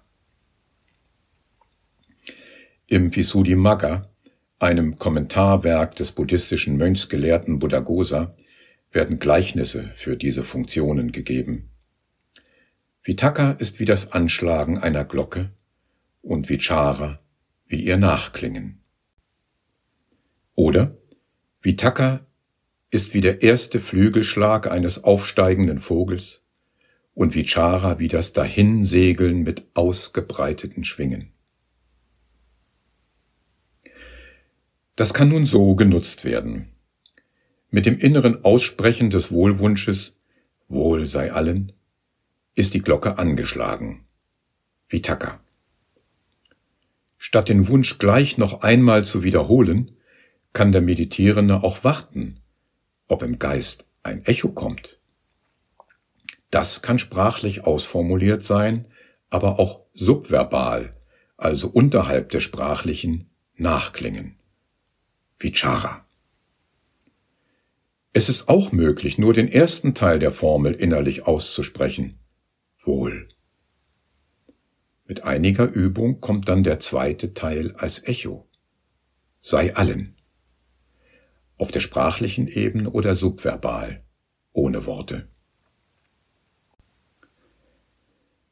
[2.86, 4.02] Im Visuddhimagga,
[4.58, 8.34] einem Kommentarwerk des buddhistischen Mönchsgelehrten Buddhaghosa,
[8.90, 11.70] werden Gleichnisse für diese Funktionen gegeben.
[13.02, 15.50] Vitaka ist wie das Anschlagen einer Glocke
[16.22, 17.20] und Vichara
[17.66, 18.80] wie ihr Nachklingen.
[20.54, 20.96] Oder
[21.60, 22.26] Vitaka
[22.90, 26.42] ist wie der erste Flügelschlag eines aufsteigenden Vogels
[27.14, 31.32] und Vichara wie das Dahinsegeln mit ausgebreiteten Schwingen.
[34.96, 36.68] Das kann nun so genutzt werden.
[37.70, 40.14] Mit dem inneren Aussprechen des Wohlwunsches
[40.68, 41.72] Wohl sei allen
[42.54, 44.02] ist die Glocke angeschlagen.
[44.88, 45.40] Vitaka.
[47.16, 49.92] Statt den Wunsch gleich noch einmal zu wiederholen,
[50.52, 52.40] kann der Meditierende auch warten,
[53.08, 54.98] ob im Geist ein Echo kommt.
[56.50, 58.86] Das kann sprachlich ausformuliert sein,
[59.28, 60.96] aber auch subverbal,
[61.36, 64.36] also unterhalb der sprachlichen, nachklingen.
[65.38, 66.06] Vichara.
[68.12, 72.14] Es ist auch möglich, nur den ersten Teil der Formel innerlich auszusprechen.
[72.78, 73.28] Wohl.
[75.04, 78.48] Mit einiger Übung kommt dann der zweite Teil als Echo.
[79.40, 80.17] Sei allen.
[81.58, 84.02] Auf der sprachlichen Ebene oder subverbal,
[84.52, 85.28] ohne Worte.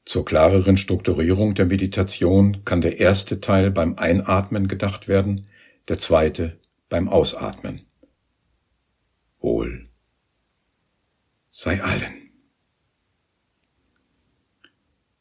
[0.04, 5.48] Zur klareren Strukturierung der Meditation kann der erste Teil beim Einatmen gedacht werden,
[5.88, 7.82] der zweite beim Ausatmen.
[9.40, 9.82] Wohl
[11.50, 12.30] sei allen.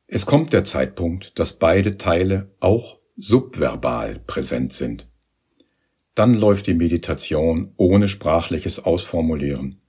[0.06, 5.08] Es kommt der Zeitpunkt, dass beide Teile auch subverbal präsent sind.
[6.16, 9.82] Dann läuft die Meditation ohne sprachliches Ausformulieren.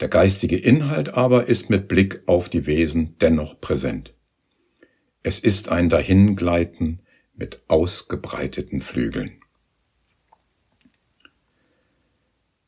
[0.00, 4.14] Der geistige Inhalt aber ist mit Blick auf die Wesen dennoch präsent.
[5.22, 7.02] Es ist ein Dahingleiten
[7.34, 9.40] mit ausgebreiteten Flügeln.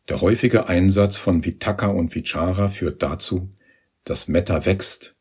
[0.08, 3.48] Der häufige Einsatz von Vitaka und Vichara führt dazu,
[4.04, 5.16] dass Metta wächst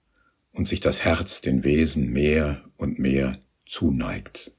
[0.51, 4.51] und sich das Herz den Wesen mehr und mehr zuneigt.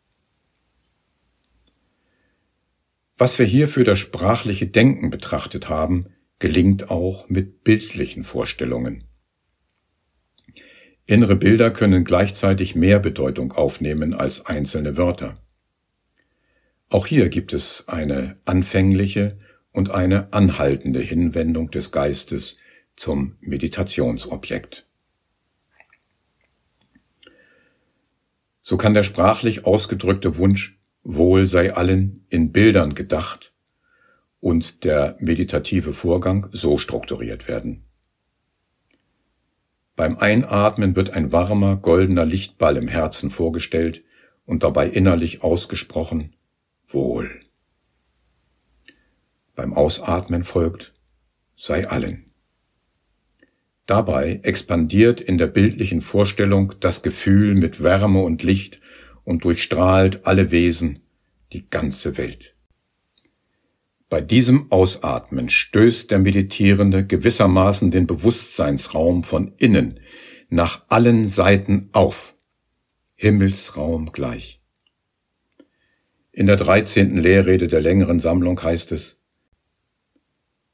[3.23, 6.09] Was wir hier für das sprachliche Denken betrachtet haben,
[6.41, 9.05] gelingt auch mit bildlichen Vorstellungen.
[11.07, 15.37] Innere Bilder können gleichzeitig mehr Bedeutung aufnehmen als einzelne Wörter.
[16.89, 19.39] Auch hier gibt es eine anfängliche
[19.71, 22.57] und eine anhaltende Hinwendung des Geistes
[22.97, 24.85] zum Meditationsobjekt.
[28.63, 33.53] So kann der sprachlich ausgedrückte Wunsch Wohl sei allen in Bildern gedacht
[34.41, 37.83] und der meditative Vorgang so strukturiert werden.
[39.95, 44.03] Beim Einatmen wird ein warmer, goldener Lichtball im Herzen vorgestellt
[44.47, 46.35] und dabei innerlich ausgesprochen
[46.87, 47.41] Wohl.
[49.55, 50.93] Beim Ausatmen folgt
[51.57, 52.27] sei allen.
[53.87, 58.81] Dabei expandiert in der bildlichen Vorstellung das Gefühl mit Wärme und Licht
[59.25, 61.01] und durchstrahlt alle Wesen,
[61.53, 62.57] die ganze Welt.
[64.09, 70.01] Bei diesem Ausatmen stößt der Meditierende gewissermaßen den Bewusstseinsraum von innen
[70.49, 72.35] nach allen Seiten auf,
[73.15, 74.61] Himmelsraum gleich.
[76.31, 79.17] In der dreizehnten Lehrrede der längeren Sammlung heißt es,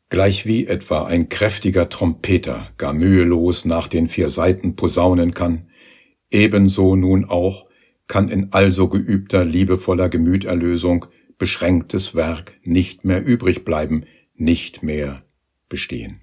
[0.08, 5.68] Gleichwie etwa ein kräftiger Trompeter gar mühelos nach den vier Seiten posaunen kann,
[6.30, 7.68] ebenso nun auch
[8.09, 11.07] kann in also geübter, liebevoller Gemüterlösung
[11.38, 15.23] beschränktes Werk nicht mehr übrig bleiben, nicht mehr
[15.68, 16.21] bestehen.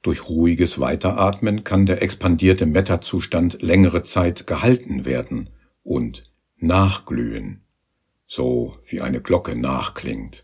[0.00, 5.50] Durch ruhiges Weiteratmen kann der expandierte Meta-Zustand längere Zeit gehalten werden
[5.82, 6.24] und
[6.56, 7.64] nachglühen
[8.26, 10.42] so wie eine Glocke nachklingt,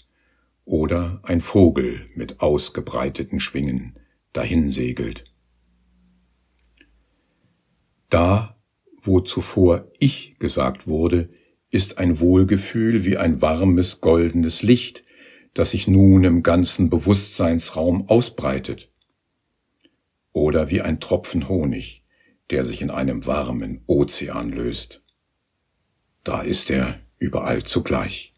[0.64, 3.98] oder ein Vogel mit ausgebreiteten Schwingen
[4.32, 5.29] dahinsegelt.
[8.10, 8.60] Da,
[9.00, 11.30] wo zuvor ich gesagt wurde,
[11.70, 15.04] ist ein Wohlgefühl wie ein warmes goldenes Licht,
[15.54, 18.90] das sich nun im ganzen Bewusstseinsraum ausbreitet.
[20.32, 22.04] Oder wie ein Tropfen Honig,
[22.50, 25.02] der sich in einem warmen Ozean löst.
[26.24, 28.32] Da ist er überall zugleich.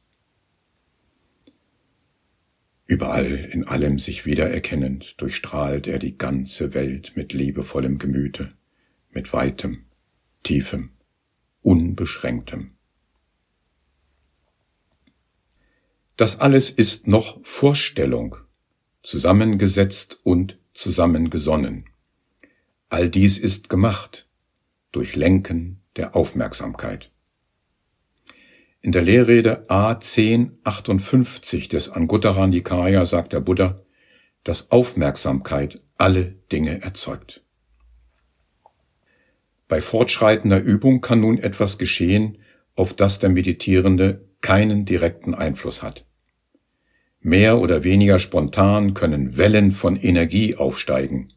[2.87, 8.53] Überall in allem sich wiedererkennend durchstrahlt er die ganze Welt mit liebevollem Gemüte,
[9.13, 9.87] mit weitem,
[10.43, 10.91] tiefem,
[11.63, 12.75] unbeschränktem.
[16.17, 18.37] Das alles ist noch Vorstellung,
[19.03, 21.87] zusammengesetzt und zusammengesonnen.
[22.89, 24.29] All dies ist gemacht
[24.91, 27.11] durch Lenken der Aufmerksamkeit.
[28.81, 33.77] In der Lehrrede A1058 des Anguttara Nikaya sagt der Buddha,
[34.45, 37.42] dass Aufmerksamkeit alle Dinge erzeugt.
[39.73, 42.37] Bei fortschreitender Übung kann nun etwas geschehen,
[42.75, 46.05] auf das der Meditierende keinen direkten Einfluss hat.
[47.21, 51.29] Mehr oder weniger spontan können Wellen von Energie aufsteigen.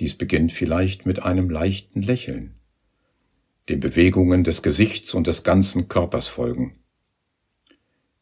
[0.00, 2.54] Dies beginnt vielleicht mit einem leichten Lächeln
[3.68, 6.78] den Bewegungen des Gesichts und des ganzen Körpers folgen.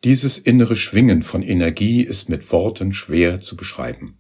[0.03, 4.19] Dieses innere Schwingen von Energie ist mit Worten schwer zu beschreiben.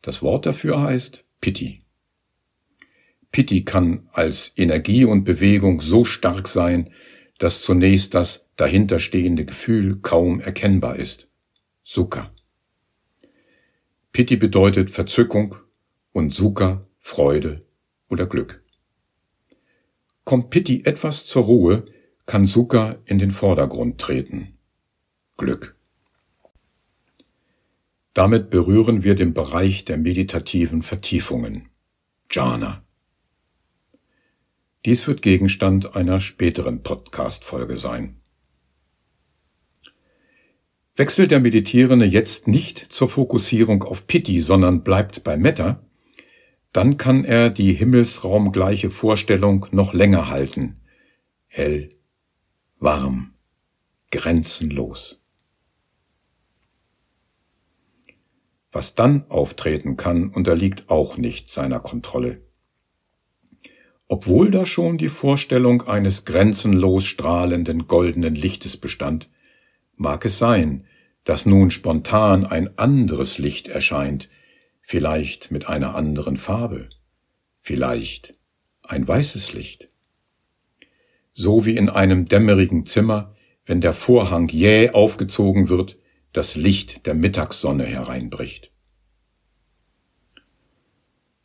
[0.00, 1.82] Das Wort dafür heißt Pitti.
[3.30, 6.90] Pitti kann als Energie und Bewegung so stark sein,
[7.38, 11.28] dass zunächst das dahinterstehende Gefühl kaum erkennbar ist.
[11.84, 12.32] Sukha.
[14.12, 15.56] Pitti bedeutet Verzückung
[16.12, 17.60] und Sukha Freude
[18.08, 18.62] oder Glück.
[20.24, 21.84] Kommt Pitti etwas zur Ruhe,
[22.26, 24.58] kann Sukha in den Vordergrund treten.
[25.36, 25.76] Glück.
[28.12, 31.68] Damit berühren wir den Bereich der meditativen Vertiefungen.
[32.30, 32.84] Jhana.
[34.88, 38.22] Dies wird Gegenstand einer späteren Podcast-Folge sein.
[40.96, 45.86] Wechselt der Meditierende jetzt nicht zur Fokussierung auf Pitti, sondern bleibt bei Metta,
[46.72, 50.80] dann kann er die himmelsraumgleiche Vorstellung noch länger halten.
[51.48, 51.90] Hell,
[52.78, 53.34] warm,
[54.10, 55.20] grenzenlos.
[58.72, 62.47] Was dann auftreten kann, unterliegt auch nicht seiner Kontrolle.
[64.10, 69.28] Obwohl da schon die Vorstellung eines grenzenlos strahlenden goldenen Lichtes bestand,
[69.96, 70.86] mag es sein,
[71.24, 74.30] dass nun spontan ein anderes Licht erscheint,
[74.80, 76.88] vielleicht mit einer anderen Farbe,
[77.60, 78.34] vielleicht
[78.82, 79.86] ein weißes Licht.
[81.34, 83.36] So wie in einem dämmerigen Zimmer,
[83.66, 85.98] wenn der Vorhang jäh aufgezogen wird,
[86.32, 88.72] das Licht der Mittagssonne hereinbricht.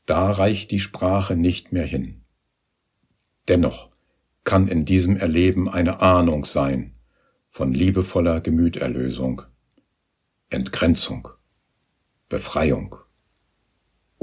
[0.05, 2.22] Da reicht die Sprache nicht mehr hin.
[3.47, 3.89] Dennoch
[4.43, 6.93] kann in diesem Erleben eine Ahnung sein
[7.49, 9.43] von liebevoller Gemüterlösung,
[10.49, 11.27] Entgrenzung,
[12.29, 12.95] Befreiung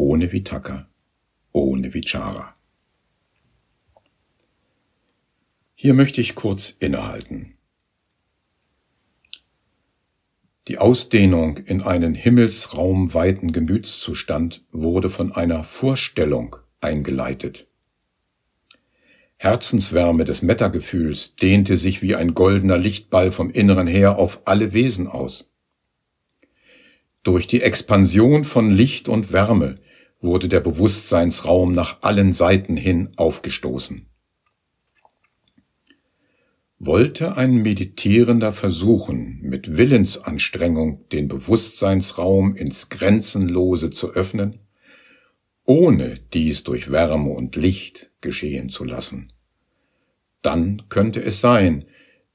[0.01, 0.89] ohne Vitaka,
[1.53, 2.55] ohne Vichara.
[5.75, 7.59] Hier möchte ich kurz innehalten.
[10.69, 17.67] Die Ausdehnung in einen himmelsraumweiten Gemütszustand wurde von einer Vorstellung eingeleitet.
[19.43, 25.07] Herzenswärme des Metagefühls dehnte sich wie ein goldener Lichtball vom Inneren her auf alle Wesen
[25.07, 25.49] aus.
[27.23, 29.77] Durch die Expansion von Licht und Wärme
[30.21, 34.11] wurde der Bewusstseinsraum nach allen Seiten hin aufgestoßen.
[36.79, 44.57] Wollte ein Meditierender versuchen, mit Willensanstrengung den Bewusstseinsraum ins Grenzenlose zu öffnen,
[45.71, 49.33] ohne dies durch Wärme und Licht geschehen zu lassen,
[50.43, 51.85] dann könnte es sein,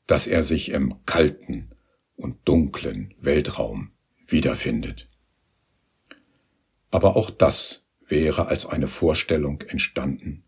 [0.08, 1.72] dass er sich im kalten
[2.16, 3.92] und dunklen Weltraum
[4.28, 5.08] wiederfindet
[6.96, 10.46] aber auch das wäre als eine Vorstellung entstanden,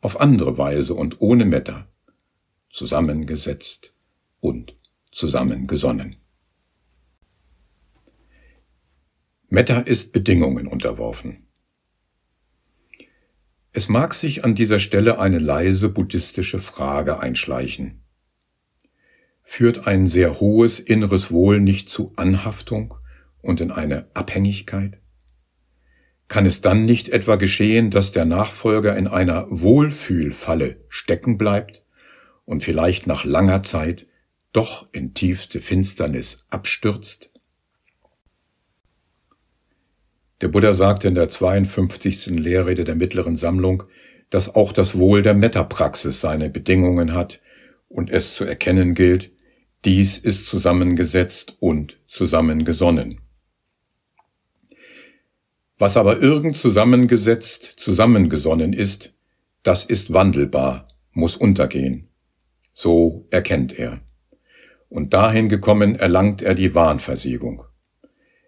[0.00, 1.88] auf andere Weise und ohne Meta,
[2.70, 3.92] zusammengesetzt
[4.38, 4.74] und
[5.10, 6.18] zusammengesonnen.
[9.48, 11.45] Meta ist Bedingungen unterworfen.
[13.76, 18.00] Es mag sich an dieser Stelle eine leise buddhistische Frage einschleichen.
[19.42, 22.94] Führt ein sehr hohes inneres Wohl nicht zu Anhaftung
[23.42, 24.98] und in eine Abhängigkeit?
[26.26, 31.84] Kann es dann nicht etwa geschehen, dass der Nachfolger in einer Wohlfühlfalle stecken bleibt
[32.46, 34.06] und vielleicht nach langer Zeit
[34.54, 37.28] doch in tiefste Finsternis abstürzt?
[40.42, 42.26] Der Buddha sagte in der 52.
[42.26, 43.84] Lehrrede der mittleren Sammlung,
[44.28, 47.40] dass auch das Wohl der Metapraxis seine Bedingungen hat
[47.88, 49.30] und es zu erkennen gilt,
[49.84, 53.20] dies ist zusammengesetzt und zusammengesonnen.
[55.78, 59.12] Was aber irgend zusammengesetzt, zusammengesonnen ist,
[59.62, 62.08] das ist wandelbar, muss untergehen.
[62.72, 64.00] So erkennt er.
[64.88, 67.65] Und dahin gekommen erlangt er die Wahnversiegung.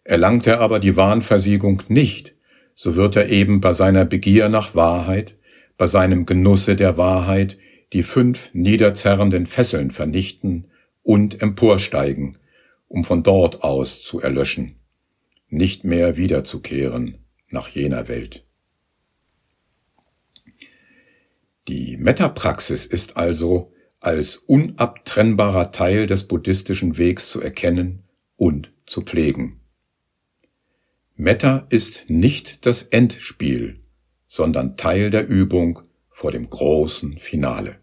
[0.08, 2.34] Erlangt er aber die Wahnversiegung nicht,
[2.74, 5.36] so wird er eben bei seiner Begier nach Wahrheit,
[5.76, 7.58] bei seinem Genusse der Wahrheit
[7.92, 10.68] die fünf niederzerrenden Fesseln vernichten
[11.02, 12.36] und emporsteigen,
[12.88, 14.78] um von dort aus zu erlöschen
[15.50, 18.44] nicht mehr wiederzukehren nach jener Welt.
[21.66, 28.04] Die Metapraxis ist also als unabtrennbarer Teil des buddhistischen Wegs zu erkennen
[28.36, 29.57] und zu pflegen.
[31.20, 33.80] Metta ist nicht das Endspiel,
[34.28, 37.80] sondern Teil der Übung vor dem großen Finale.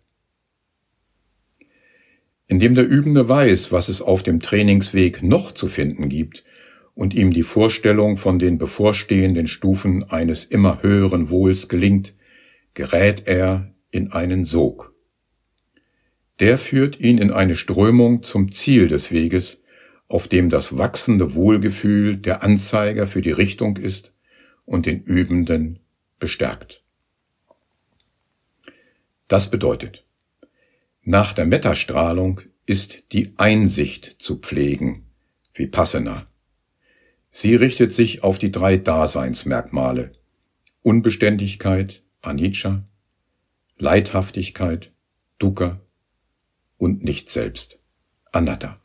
[2.48, 6.46] Indem der Übende weiß, was es auf dem Trainingsweg noch zu finden gibt,
[6.94, 12.16] und ihm die Vorstellung von den bevorstehenden Stufen eines immer höheren Wohls gelingt,
[12.74, 14.96] gerät er in einen Sog.
[16.40, 19.62] Der führt ihn in eine Strömung zum Ziel des Weges,
[20.08, 24.14] auf dem das wachsende Wohlgefühl der Anzeiger für die Richtung ist
[24.66, 25.80] und den Übenden
[26.20, 26.84] bestärkt.
[29.28, 30.06] Das bedeutet,
[31.01, 35.06] nach der Metastrahlung ist die Einsicht zu pflegen,
[35.53, 36.28] wie Passena.
[37.32, 40.12] Sie richtet sich auf die drei Daseinsmerkmale
[40.82, 42.84] Unbeständigkeit, Anicca,
[43.78, 44.89] Leidhaftigkeit,
[45.38, 45.82] Dukkha
[46.78, 47.78] und nicht selbst,
[48.32, 48.80] Anatta.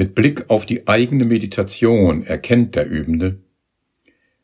[0.00, 3.42] Mit Blick auf die eigene Meditation erkennt der Übende,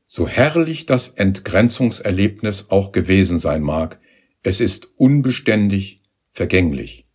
[0.07, 3.99] so herrlich das Entgrenzungserlebnis auch gewesen sein mag,
[4.43, 7.07] es ist unbeständig, vergänglich.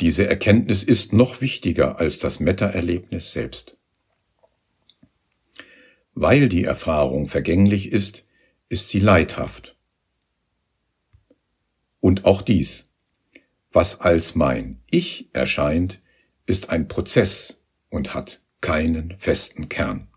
[0.00, 3.76] Diese Erkenntnis ist noch wichtiger als das Meta-Erlebnis selbst.
[6.14, 8.24] Weil die Erfahrung vergänglich ist,
[8.68, 9.76] ist sie leidhaft.
[12.00, 12.88] Und auch dies,
[13.70, 16.01] was als mein Ich erscheint,
[16.46, 20.08] ist ein Prozess und hat keinen festen Kern.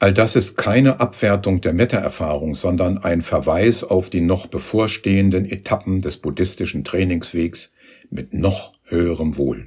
[0.00, 6.02] All das ist keine Abwertung der Meta-Erfahrung, sondern ein Verweis auf die noch bevorstehenden Etappen
[6.02, 7.70] des buddhistischen Trainingswegs
[8.08, 9.64] mit noch höherem Wohl.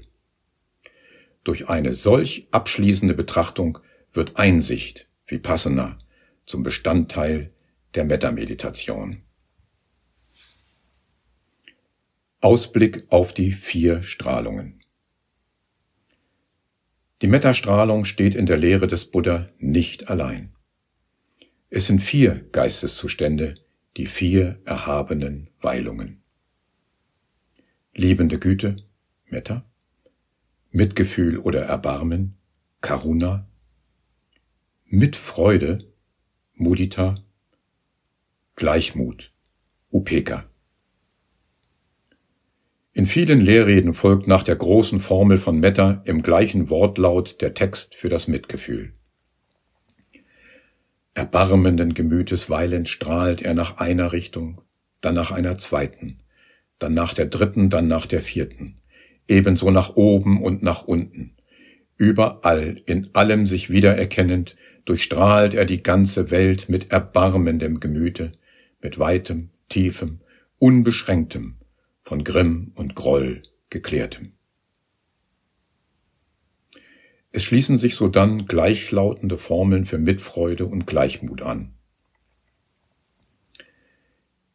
[1.44, 3.80] Durch eine solch abschließende Betrachtung
[4.14, 5.98] wird Einsicht, Vipassana,
[6.46, 7.52] zum Bestandteil
[7.96, 9.24] der Metameditation.
[12.44, 14.80] Ausblick auf die vier Strahlungen.
[17.22, 20.56] Die Metastrahlung steht in der Lehre des Buddha nicht allein.
[21.70, 23.64] Es sind vier Geisteszustände,
[23.96, 26.24] die vier erhabenen Weilungen.
[27.94, 28.78] Liebende Güte,
[29.28, 29.64] Metta,
[30.72, 32.38] Mitgefühl oder Erbarmen,
[32.82, 33.48] Karuna,
[34.86, 35.94] Mitfreude,
[36.56, 37.24] Mudita,
[38.56, 39.30] Gleichmut,
[39.92, 40.51] Upeka.
[42.94, 47.96] In vielen Lehrreden folgt nach der großen Formel von Metta im gleichen Wortlaut der Text
[47.96, 48.92] für das Mitgefühl.
[51.14, 54.62] Erbarmenden Gemütes weilend strahlt er nach einer Richtung,
[55.00, 56.20] dann nach einer zweiten,
[56.80, 58.82] dann nach der dritten, dann nach der vierten,
[59.26, 61.38] ebenso nach oben und nach unten.
[61.96, 68.34] Überall, in allem sich wiedererkennend, durchstrahlt er die ganze Welt mit erbarmendem Gemüte,
[68.82, 70.20] mit weitem, tiefem,
[70.60, 71.56] unbeschränktem,
[72.12, 74.34] von Grimm und Groll geklärtem.
[77.32, 81.74] Es schließen sich sodann gleichlautende Formeln für Mitfreude und Gleichmut an.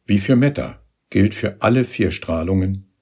[0.05, 2.93] Wie für Metta gilt für alle vier Strahlungen,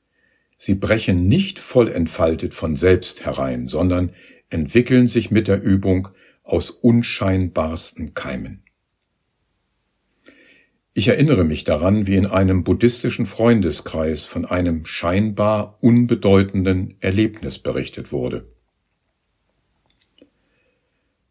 [0.57, 4.15] sie brechen nicht voll entfaltet von selbst herein, sondern
[4.51, 6.11] entwickeln sich mit der Übung
[6.45, 8.63] aus unscheinbarsten Keimen.
[10.97, 18.13] Ich erinnere mich daran, wie in einem buddhistischen Freundeskreis von einem scheinbar unbedeutenden Erlebnis berichtet
[18.13, 18.47] wurde.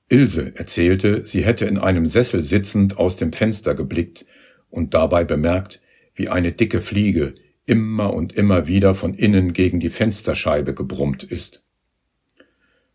[0.10, 4.26] Ilse erzählte, sie hätte in einem Sessel sitzend aus dem Fenster geblickt
[4.70, 5.82] und dabei bemerkt,
[6.14, 7.32] wie eine dicke Fliege
[7.66, 11.64] immer und immer wieder von innen gegen die Fensterscheibe gebrummt ist.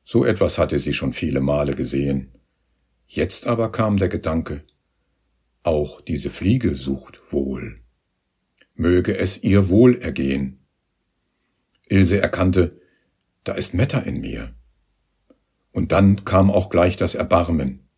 [0.04, 2.30] So etwas hatte sie schon viele Male gesehen.
[3.06, 4.62] Jetzt aber kam der Gedanke,
[5.62, 7.74] auch diese Fliege sucht wohl.
[8.74, 10.66] Möge es ihr wohl ergehen.
[11.88, 12.80] Ilse erkannte,
[13.44, 14.54] da ist Metta in mir.
[15.72, 17.88] Und dann kam auch gleich das Erbarmen.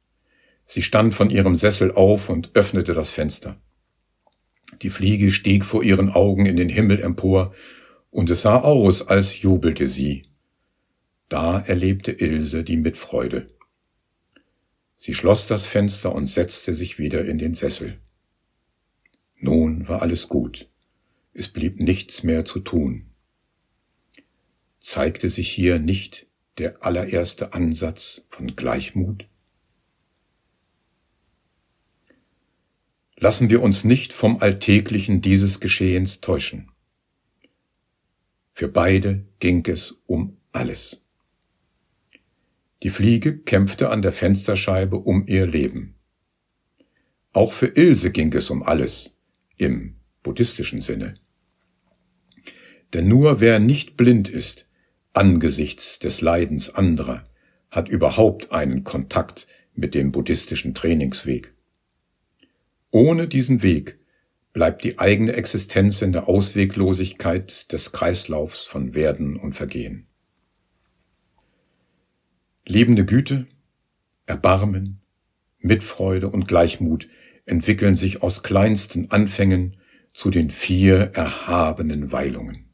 [0.66, 3.60] Sie stand von ihrem Sessel auf und öffnete das Fenster.
[4.82, 7.54] Die Fliege stieg vor ihren Augen in den Himmel empor,
[8.10, 10.22] und es sah aus, als jubelte sie.
[11.28, 13.48] Da erlebte Ilse die Mitfreude.
[15.00, 17.98] Sie schloss das Fenster und setzte sich wieder in den Sessel.
[19.36, 20.68] Nun war alles gut.
[21.32, 23.06] Es blieb nichts mehr zu tun.
[24.78, 26.26] Zeigte sich hier nicht
[26.58, 29.26] der allererste Ansatz von Gleichmut?
[33.16, 36.70] Lassen wir uns nicht vom Alltäglichen dieses Geschehens täuschen.
[38.52, 41.00] Für beide ging es um alles.
[42.82, 45.96] Die Fliege kämpfte an der Fensterscheibe um ihr Leben.
[47.32, 49.12] Auch für Ilse ging es um alles,
[49.56, 51.14] im buddhistischen Sinne.
[52.92, 54.66] Denn nur wer nicht blind ist,
[55.12, 57.28] angesichts des Leidens anderer,
[57.70, 61.54] hat überhaupt einen Kontakt mit dem buddhistischen Trainingsweg.
[62.90, 63.96] Ohne diesen Weg
[64.52, 70.09] bleibt die eigene Existenz in der Ausweglosigkeit des Kreislaufs von Werden und Vergehen.
[72.66, 73.46] Liebende Güte,
[74.26, 75.00] Erbarmen,
[75.58, 77.08] Mitfreude und Gleichmut
[77.46, 79.76] entwickeln sich aus kleinsten Anfängen
[80.14, 82.66] zu den vier erhabenen Weilungen.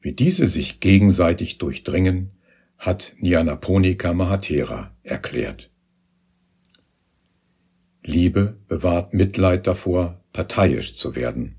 [0.00, 2.30] Wie diese sich gegenseitig durchdringen,
[2.76, 5.72] hat Nyanaponika Mahatera erklärt.
[8.04, 11.56] Liebe bewahrt Mitleid davor, parteiisch zu werden.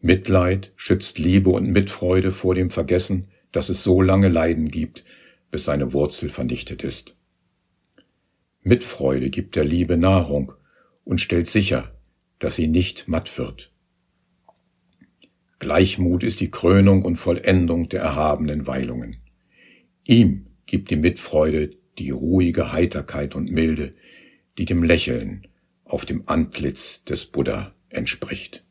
[0.00, 5.04] Mitleid schützt Liebe und Mitfreude vor dem Vergessen, dass es so lange Leiden gibt,
[5.52, 7.14] bis seine Wurzel vernichtet ist.
[8.62, 10.52] Mitfreude gibt der Liebe Nahrung
[11.04, 11.94] und stellt sicher,
[12.38, 13.70] dass sie nicht matt wird.
[15.58, 19.18] Gleichmut ist die Krönung und Vollendung der erhabenen Weilungen.
[20.08, 23.94] Ihm gibt die Mitfreude die ruhige Heiterkeit und Milde,
[24.58, 25.46] die dem Lächeln
[25.84, 28.64] auf dem Antlitz des Buddha entspricht.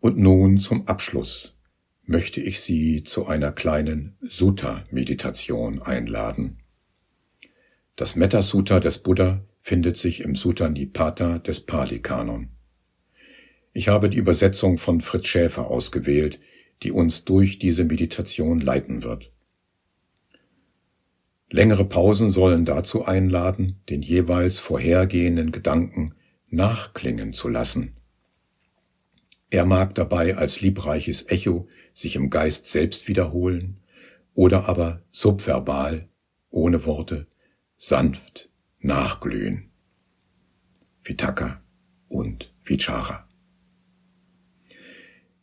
[0.00, 1.55] Und nun zum Abschluss
[2.06, 6.58] möchte ich Sie zu einer kleinen Sutta-Meditation einladen.
[7.96, 12.48] Das Metta-Sutta des Buddha findet sich im Sutta Nipata des Pali-Kanon.
[13.72, 16.40] Ich habe die Übersetzung von Fritz Schäfer ausgewählt,
[16.82, 19.32] die uns durch diese Meditation leiten wird.
[21.50, 26.14] Längere Pausen sollen dazu einladen, den jeweils vorhergehenden Gedanken
[26.48, 27.96] nachklingen zu lassen.
[29.50, 33.80] Er mag dabei als liebreiches Echo sich im Geist selbst wiederholen
[34.34, 36.08] oder aber subverbal,
[36.50, 37.26] ohne Worte,
[37.78, 39.70] sanft nachglühen.
[41.02, 41.62] Vitaka
[42.08, 43.26] und Vichara.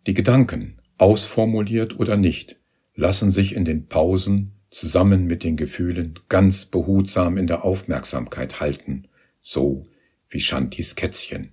[0.06, 2.60] Die Gedanken, ausformuliert oder nicht,
[2.94, 9.08] lassen sich in den Pausen zusammen mit den Gefühlen ganz behutsam in der Aufmerksamkeit halten,
[9.42, 9.82] so
[10.30, 11.53] wie Shantis Kätzchen.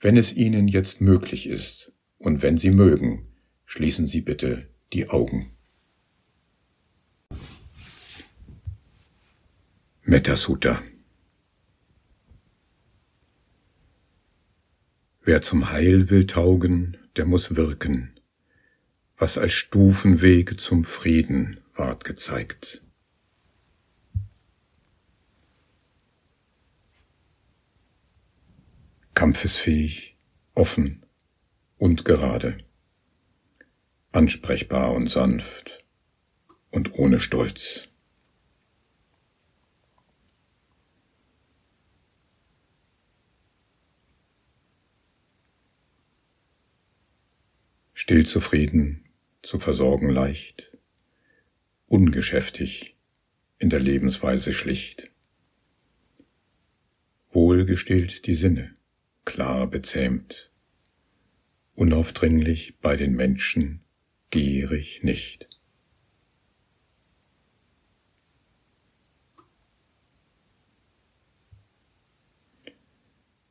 [0.00, 3.28] Wenn es Ihnen jetzt möglich ist und wenn Sie mögen,
[3.66, 5.52] schließen Sie bitte die Augen.
[10.02, 10.82] Metasutta
[15.22, 18.14] Wer zum Heil will taugen, der muss wirken,
[19.18, 22.82] was als Stufenwege zum Frieden ward gezeigt.
[29.18, 30.16] Kampfesfähig,
[30.54, 31.04] offen
[31.76, 32.56] und gerade,
[34.12, 35.84] ansprechbar und sanft
[36.70, 37.88] und ohne Stolz.
[47.94, 49.04] Still zufrieden
[49.42, 50.70] zu versorgen leicht,
[51.86, 52.96] ungeschäftig,
[53.58, 55.10] in der Lebensweise schlicht.
[57.32, 58.77] Wohlgestillt die Sinne,
[59.28, 60.50] klar bezähmt,
[61.74, 63.84] unaufdringlich bei den Menschen,
[64.30, 65.46] gierig nicht.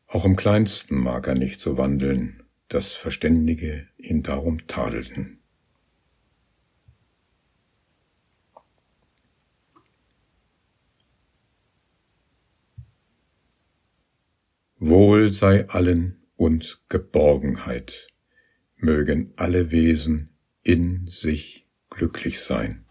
[0.08, 5.37] Auch im kleinsten mag er nicht so wandeln, dass Verständige ihn darum tadelten.
[15.08, 18.10] Wohl sei allen und Geborgenheit,
[18.76, 20.32] mögen alle Wesen
[20.64, 22.87] in sich glücklich sein.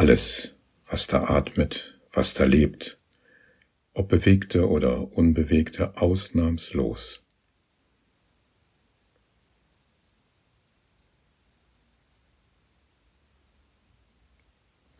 [0.00, 0.54] Alles,
[0.86, 2.98] was da atmet, was da lebt,
[3.92, 7.22] ob bewegte oder unbewegte, ausnahmslos.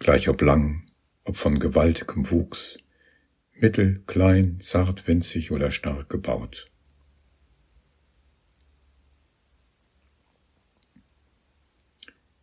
[0.01, 0.85] Gleich ob lang,
[1.25, 2.77] ob von gewaltigem Wuchs,
[3.55, 6.70] mittel, klein, zart, winzig oder stark gebaut.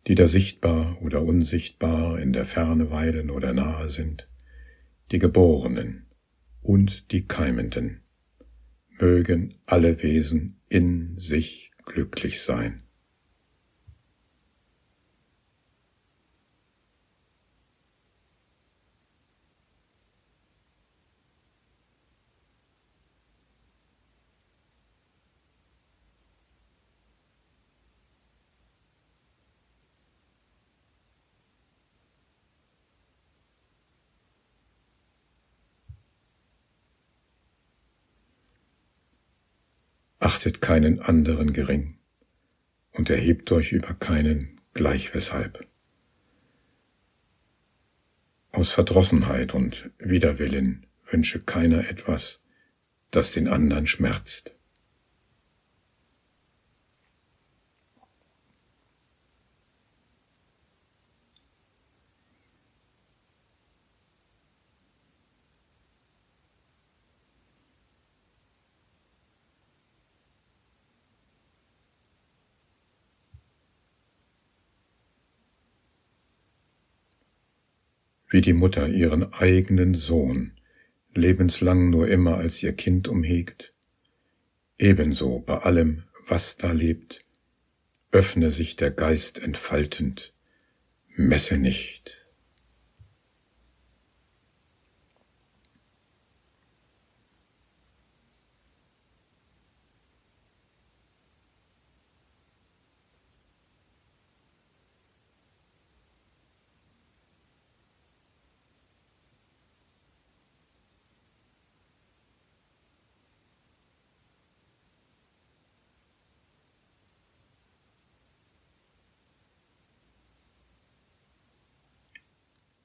[0.08, 4.28] Die da sichtbar oder unsichtbar in der Ferne weilen oder nahe sind,
[5.12, 6.06] die Geborenen
[6.62, 8.00] und die Keimenden,
[8.98, 12.78] mögen alle Wesen in sich glücklich sein.
[40.18, 41.98] Achtet keinen anderen gering
[42.92, 45.66] und erhebt euch über keinen gleich weshalb.
[48.52, 52.40] Aus Verdrossenheit und Widerwillen wünsche keiner etwas,
[53.10, 54.57] das den anderen schmerzt.
[78.28, 80.52] Wie die Mutter ihren eigenen Sohn
[81.14, 83.72] lebenslang nur immer als ihr Kind umhegt,
[84.76, 87.20] ebenso bei allem, was da lebt,
[88.12, 90.32] öffne sich der Geist entfaltend,
[91.16, 92.17] messe nicht.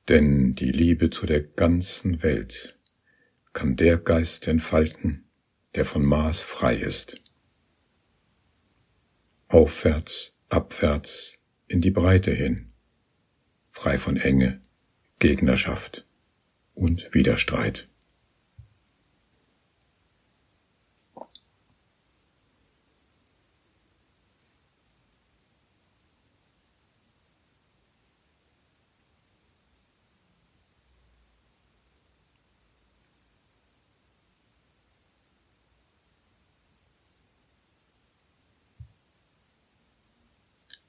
[0.09, 2.77] Denn die Liebe zu der ganzen Welt
[3.53, 5.29] kann der Geist entfalten,
[5.75, 7.21] der von Maß frei ist.
[9.47, 12.73] Aufwärts, abwärts, in die Breite hin,
[13.71, 14.61] frei von Enge,
[15.19, 16.05] Gegnerschaft
[16.73, 17.87] und Widerstreit.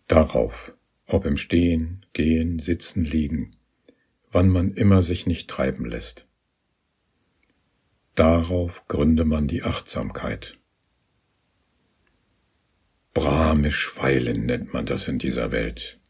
[0.07, 0.75] Darauf,
[1.07, 3.51] ob im Stehen, Gehen, Sitzen, Liegen,
[4.31, 6.27] wann man immer sich nicht treiben lässt.
[8.15, 10.59] Darauf gründe man die Achtsamkeit.
[13.13, 16.01] Brahmisch weilen nennt man das in dieser Welt.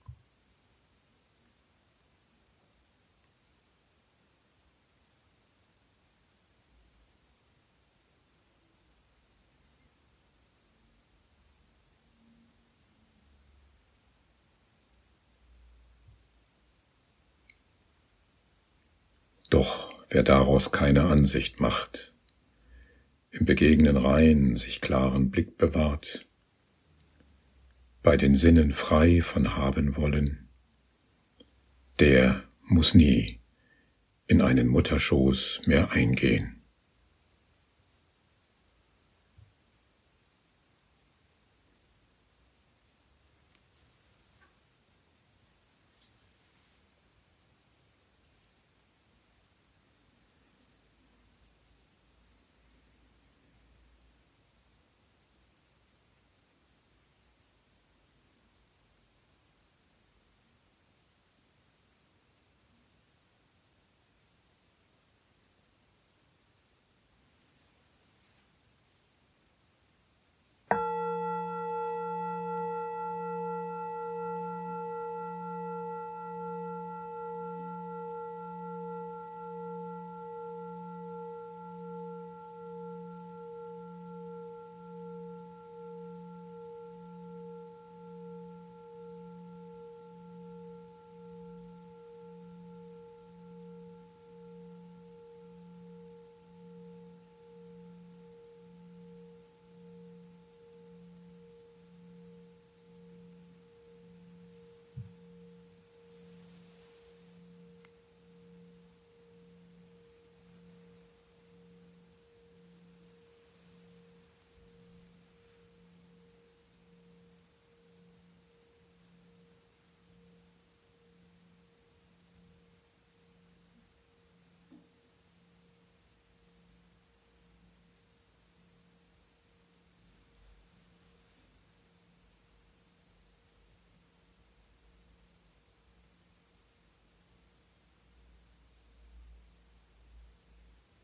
[19.54, 22.12] Doch wer daraus keine Ansicht macht,
[23.30, 26.26] im Begegnen rein sich klaren Blick bewahrt,
[28.02, 30.48] bei den Sinnen frei von haben wollen,
[32.00, 33.38] der muss nie
[34.26, 36.53] in einen Mutterschoß mehr eingehen.